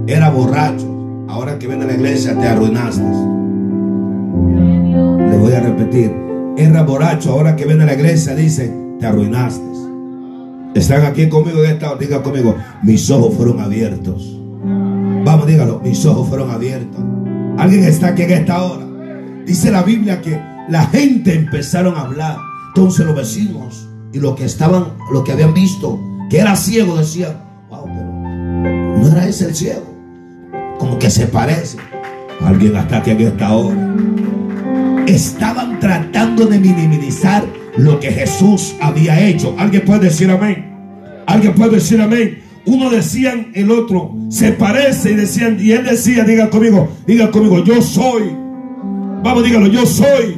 [0.08, 0.88] era borracho.
[1.28, 3.04] Ahora que viene a la iglesia te arruinaste.
[5.30, 6.27] Le voy a repetir,
[6.58, 7.32] era borracho.
[7.32, 9.66] Ahora que viene a la iglesia dice, te arruinaste.
[10.76, 14.38] Están aquí conmigo en esta, diga conmigo, mis ojos fueron abiertos.
[15.26, 17.02] Vamos, dígalo, mis ojos fueron abiertos.
[17.58, 18.86] Alguien está aquí en esta hora.
[19.46, 20.40] Dice la Biblia que
[20.70, 22.38] la gente empezaron a hablar.
[22.76, 26.00] Entonces los vecinos y los que estaban, los que habían visto
[26.30, 27.38] que era ciego decían,
[27.70, 28.04] wow, pero
[29.00, 29.86] no era ese el ciego.
[30.78, 31.78] Como que se parece.
[32.42, 33.96] Alguien está aquí en esta hora.
[35.08, 37.46] Estaban tratando de minimizar
[37.78, 39.56] lo que Jesús había hecho.
[39.58, 40.66] Alguien puede decir amén.
[41.26, 42.40] Alguien puede decir amén.
[42.66, 47.64] Uno decían el otro, se parece y decían, y él decía, diga conmigo, diga conmigo,
[47.64, 48.24] yo soy.
[49.24, 50.38] Vamos, dígalo, yo soy.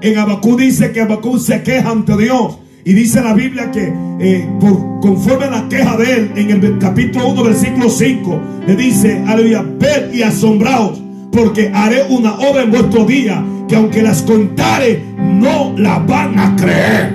[0.00, 2.58] En Abacú dice que Abacú se queja ante Dios.
[2.84, 6.78] Y dice la Biblia que eh, por, conforme a la queja de él, en el
[6.78, 11.02] capítulo 1, versículo 5, le dice, aleluya, ved y asombraos,
[11.32, 13.42] porque haré una obra en vuestro día,
[13.74, 17.13] que aunque las contare, no la van a creer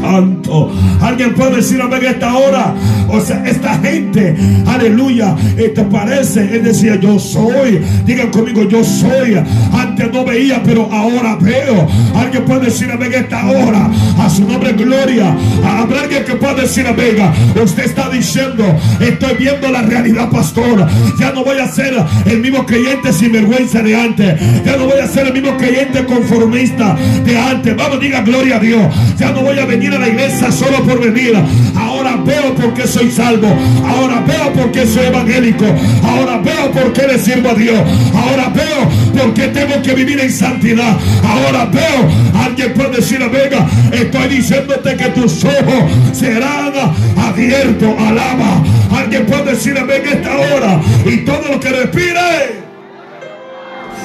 [0.00, 0.70] santo.
[1.00, 2.74] Alguien puede decir amén esta hora.
[3.08, 4.36] O sea, esta gente,
[4.66, 6.40] aleluya, te parece.
[6.56, 7.80] Él decía, yo soy.
[8.04, 9.36] Digan conmigo, yo soy.
[9.72, 11.88] Antes no veía, pero ahora veo.
[12.14, 13.90] Alguien puede decir amén esta hora.
[14.18, 15.34] A su nombre, gloria.
[15.64, 17.16] Habrá alguien que pueda decir amén.
[17.62, 18.64] Usted está diciendo,
[19.00, 20.86] estoy viendo la realidad, pastor.
[21.18, 21.94] Ya no voy a ser
[22.26, 24.40] el mismo creyente sin vergüenza de antes.
[24.64, 27.76] Ya no voy a ser el mismo creyente conformista de antes.
[27.76, 28.82] Vamos, diga gloria a Dios.
[29.18, 31.34] Ya no voy a venir a la iglesia solo por venir.
[31.76, 33.48] Ahora veo por qué soy salvo.
[33.86, 35.64] Ahora veo por qué soy evangélico.
[36.02, 37.78] Ahora veo por qué le sirvo a Dios.
[38.14, 40.96] Ahora veo por qué tengo que vivir en santidad.
[41.24, 42.08] Ahora veo.
[42.44, 46.72] Alguien puede decir, venga, estoy diciéndote que tus ojos serán
[47.16, 47.88] abiertos.
[47.98, 48.62] Alaba.
[48.96, 50.80] Alguien puede decir, venga esta hora.
[51.04, 52.60] Y todo lo que respire.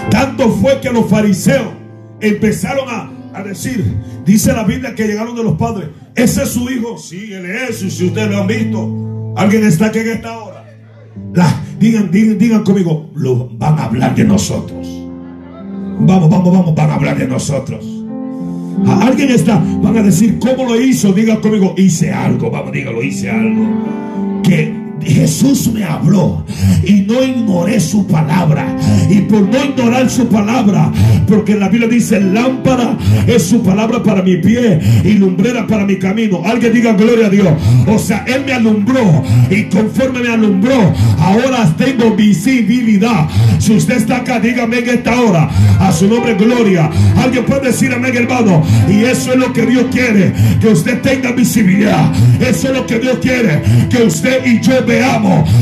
[0.10, 1.74] Tanto fue que los fariseos
[2.22, 3.84] empezaron a a decir,
[4.26, 7.82] dice la Biblia que llegaron de los padres, ese es su hijo, sí, él es,
[7.84, 10.66] y si ustedes lo han visto, alguien está aquí en esta hora.
[11.80, 14.88] Digan, digan, digan conmigo, lo, van a hablar de nosotros.
[16.00, 17.86] Vamos, vamos, vamos, van a hablar de nosotros.
[19.02, 21.12] alguien está, van a decir, ¿cómo lo hizo?
[21.12, 24.42] Digan conmigo, hice algo, vamos, dígalo, hice algo.
[24.44, 26.46] Que Jesús me habló
[26.84, 28.76] y no ignoré su palabra.
[29.10, 30.92] Y por no ignorar su palabra,
[31.28, 32.98] porque la Biblia dice, lámpara
[33.28, 36.42] es su palabra para mi pie y lumbrera para mi camino.
[36.46, 37.48] Alguien diga gloria a Dios.
[37.88, 43.28] O sea, Él me alumbró y conforme me alumbró, ahora tengo visibilidad.
[43.60, 45.50] Si usted está acá, dígame en esta hora.
[45.80, 46.90] A su nombre, gloria.
[47.18, 48.64] Alguien puede decir amén, hermano.
[48.90, 52.12] Y eso es lo que Dios quiere, que usted tenga visibilidad.
[52.40, 54.76] Eso es lo que Dios quiere, que usted y yo.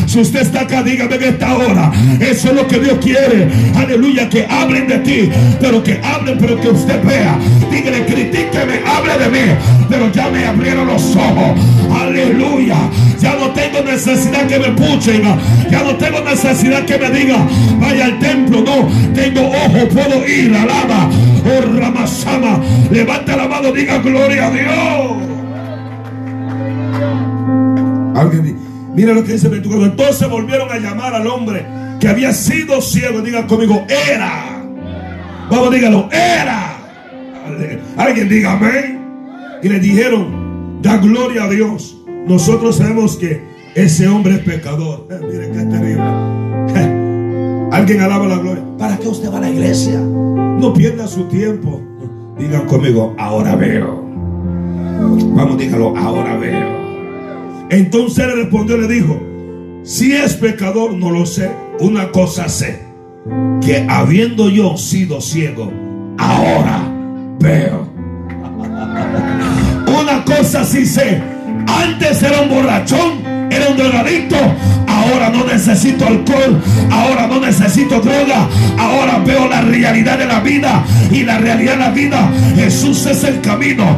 [0.06, 1.92] Si usted está acá, dígame en esta hora.
[2.20, 3.50] Eso es lo que Dios quiere.
[3.76, 5.30] Aleluya, que hablen de ti,
[5.60, 7.38] pero que hablen, pero que usted vea.
[7.72, 9.52] Dígale, critíqueme, hable de mí,
[9.90, 11.60] pero ya me abrieron los ojos.
[12.00, 12.78] Aleluya.
[13.20, 15.24] Ya no tengo necesidad que me puchen.
[15.72, 17.48] Ya no tengo necesidad que me diga,
[17.80, 18.62] vaya al templo.
[18.62, 20.56] No, tengo ojo, puedo ir.
[20.56, 21.10] Alaba.
[21.46, 22.62] Oh, Ramasama.
[22.92, 25.34] Levanta la mano, diga gloria a Dios.
[28.16, 28.44] Alguien
[28.96, 29.86] Mira lo que dice el 24.
[29.86, 31.66] Entonces volvieron a llamar al hombre
[32.00, 33.22] que había sido ciego.
[33.22, 34.64] Diga conmigo, era.
[35.50, 36.78] Vamos, dígalo, era.
[37.98, 39.00] Alguien diga amén.
[39.62, 41.98] Y le dijeron, da gloria a Dios.
[42.28, 43.42] Nosotros sabemos que
[43.76, 45.08] ese hombre es pecador.
[45.10, 46.04] Eh, miren qué terrible.
[47.72, 48.64] Alguien alaba la gloria.
[48.78, 50.00] ¿Para qué usted va a la iglesia?
[50.00, 51.82] No pierda su tiempo.
[52.38, 54.04] Digan conmigo, ahora veo.
[55.36, 56.83] Vamos, dígalo, ahora veo.
[57.74, 59.20] Entonces le respondió y le dijo,
[59.84, 61.50] si es pecador, no lo sé.
[61.80, 62.84] Una cosa sé,
[63.62, 65.74] que habiendo yo sido ciego,
[66.20, 66.88] ahora
[67.40, 67.88] veo.
[69.88, 71.20] Una cosa sí sé,
[71.66, 74.36] antes era un borrachón, era un drogadicto,
[75.04, 76.62] Ahora no necesito alcohol.
[76.92, 78.48] Ahora no necesito droga.
[78.78, 80.84] Ahora veo la realidad de la vida.
[81.12, 83.98] Y la realidad de la vida, Jesús es el camino.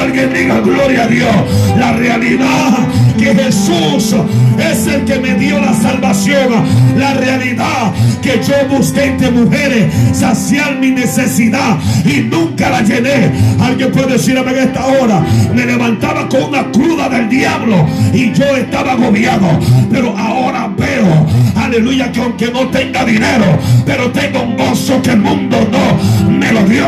[0.00, 1.34] Alguien diga gloria a Dios.
[1.78, 2.78] La realidad
[3.18, 4.14] que Jesús
[4.58, 6.64] es el que me dio la salvación.
[6.96, 13.30] La realidad que yo busqué entre mujeres saciar mi necesidad y nunca la llené.
[13.60, 15.22] Alguien puede decirme en esta hora,
[15.54, 19.48] me levantaba con una cruda del diablo y yo estaba agobiado.
[19.90, 21.26] Pero ahora veo,
[21.56, 26.52] aleluya, que aunque no tenga dinero, pero tengo un gozo que el mundo no me
[26.52, 26.86] lo dio.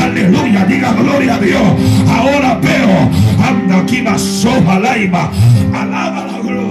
[0.00, 1.62] Aleluya, diga gloria a Dios.
[2.08, 3.10] Ahora veo,
[3.46, 5.30] anda aquí la soja laiva.
[5.72, 6.65] Alaba la gloria.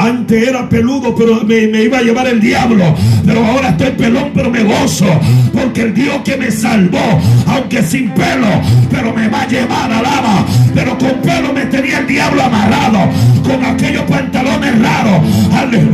[0.00, 2.94] Antes era peludo, pero me, iba a llevar el diablo.
[3.26, 5.06] Pero ahora estoy pelón, pero me gozo.
[5.52, 8.48] Porque el Dios que me salvó, aunque sin pelo,
[8.90, 10.46] pero me va a llevar, alaba.
[10.74, 13.10] Pero con pelo me tenía el diablo amarrado.
[13.44, 15.20] Con aquellos pantalones raros.
[15.52, 15.90] Aleluya.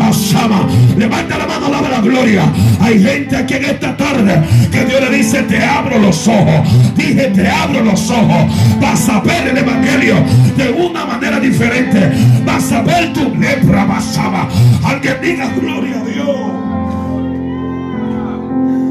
[0.96, 2.42] Levanta la mano, alaba la gloria.
[2.80, 6.68] Hay gente aquí en esta tarde que Dios le dice: Te abro los ojos.
[6.96, 8.52] Dije: Te abro los ojos.
[8.80, 10.16] Vas a ver el evangelio
[10.57, 12.12] de una manera diferente.
[12.44, 14.49] Vas a ver tu lepra pasaba.
[14.84, 16.36] Alguien diga gloria a Dios.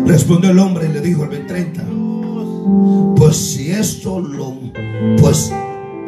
[0.08, 1.84] Respondió el hombre y le dijo el 30.
[3.16, 4.56] Pues si esto lo
[5.18, 5.51] pues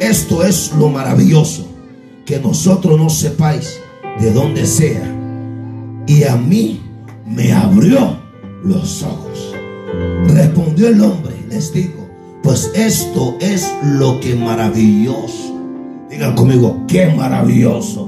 [0.00, 1.68] esto es lo maravilloso
[2.24, 3.78] que nosotros no sepáis
[4.20, 5.14] de dónde sea.
[6.06, 6.80] Y a mí
[7.24, 8.18] me abrió
[8.64, 9.54] los ojos.
[10.26, 12.08] Respondió el hombre, les digo,
[12.42, 15.54] pues esto es lo que maravilloso.
[16.10, 18.07] Digan conmigo, qué maravilloso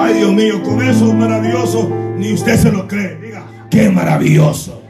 [0.00, 3.16] Ay, Dios mío, con eso maravilloso, ni usted se lo cree.
[3.16, 4.80] Diga, qué maravilloso.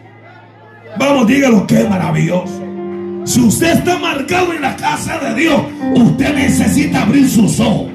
[0.99, 2.63] Vamos, dígalo, qué maravilloso.
[3.25, 5.63] Si usted está marcado en la casa de Dios,
[5.95, 7.91] usted necesita abrir sus ojos.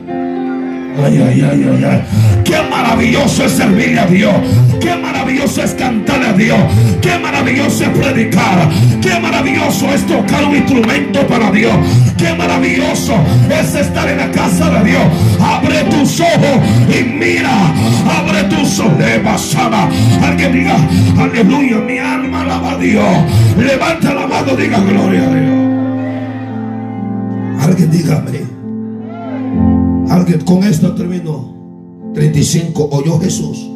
[1.01, 2.01] Ay, ay, ay, ay, ay.
[2.43, 4.33] Qué maravilloso es servir a Dios.
[4.79, 6.59] Qué maravilloso es cantar a Dios.
[7.01, 8.69] Qué maravilloso es predicar.
[9.01, 11.73] Qué maravilloso es tocar un instrumento para Dios.
[12.17, 13.15] Qué maravilloso
[13.49, 15.03] es estar en la casa de Dios.
[15.41, 17.73] Abre tus ojos y mira.
[18.19, 18.93] Abre tus ojos.
[20.23, 20.75] Alguien diga,
[21.17, 23.05] aleluya, mi alma alaba a Dios.
[23.57, 25.53] Levanta la mano, diga gloria a Dios.
[27.63, 28.52] Alguien diga amén.
[30.13, 31.51] Alguien, con esto terminó.
[32.13, 33.67] 35 oyó Jesús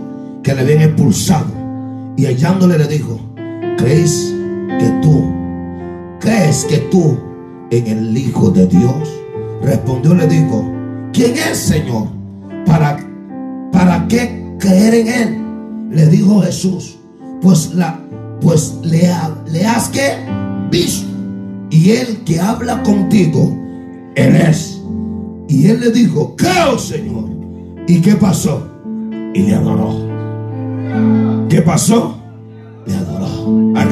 [0.43, 1.47] que le habían expulsado
[2.15, 3.19] y hallándole le dijo,
[3.75, 4.35] ¿crees
[4.77, 5.33] que tú,
[6.19, 7.17] crees que tú
[7.71, 9.09] en el Hijo de Dios?
[9.63, 10.63] Respondió, le dijo,
[11.11, 12.09] ¿quién es Señor?
[12.67, 12.99] ¿Para,
[13.71, 15.37] para qué creer en Él?
[15.89, 16.99] Le dijo Jesús,
[17.41, 17.99] pues, la,
[18.41, 19.07] pues le,
[19.65, 20.11] has que
[20.69, 21.07] visto
[21.71, 23.57] y Él que habla contigo,
[24.13, 24.76] Él es.
[25.47, 27.29] Y él le dijo, creo Señor.
[27.87, 28.67] ¿Y qué pasó?
[29.33, 29.95] Y le adoró.
[31.49, 32.17] ¿Qué pasó?
[32.85, 33.73] Le adoró.
[33.77, 33.85] A.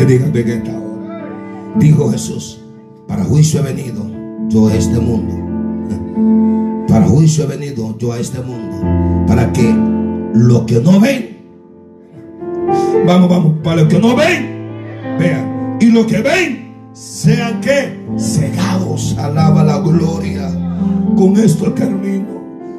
[1.79, 2.61] Dijo Jesús,
[3.07, 4.05] para juicio he venido
[4.49, 5.33] yo a este mundo.
[6.87, 9.25] Para juicio he venido yo a este mundo.
[9.27, 9.75] Para que
[10.33, 11.37] lo que no ven,
[13.05, 15.77] vamos, vamos, para los que no ven, vean.
[15.79, 19.17] Y lo que ven, sean que cegados.
[19.17, 20.64] Alaba la gloria
[21.15, 22.27] con esto el camino.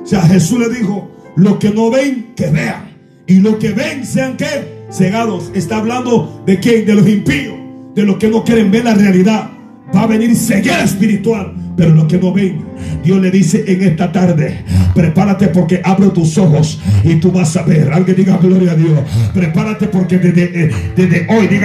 [0.02, 2.96] O sea, Jesús le dijo, lo que no ven, que vean.
[3.26, 5.50] Y lo que ven, sean que cegados.
[5.54, 6.86] Está hablando de quién?
[6.86, 7.56] De los impíos.
[7.94, 9.50] De los que no quieren ver la realidad.
[9.94, 11.54] Va a venir ceguera espiritual.
[11.76, 12.64] Pero los que no ven,
[13.04, 17.64] Dios le dice en esta tarde, prepárate porque abro tus ojos y tú vas a
[17.64, 17.92] ver.
[17.92, 18.98] Alguien diga gloria a Dios.
[19.34, 21.64] Prepárate porque desde, eh, desde hoy diga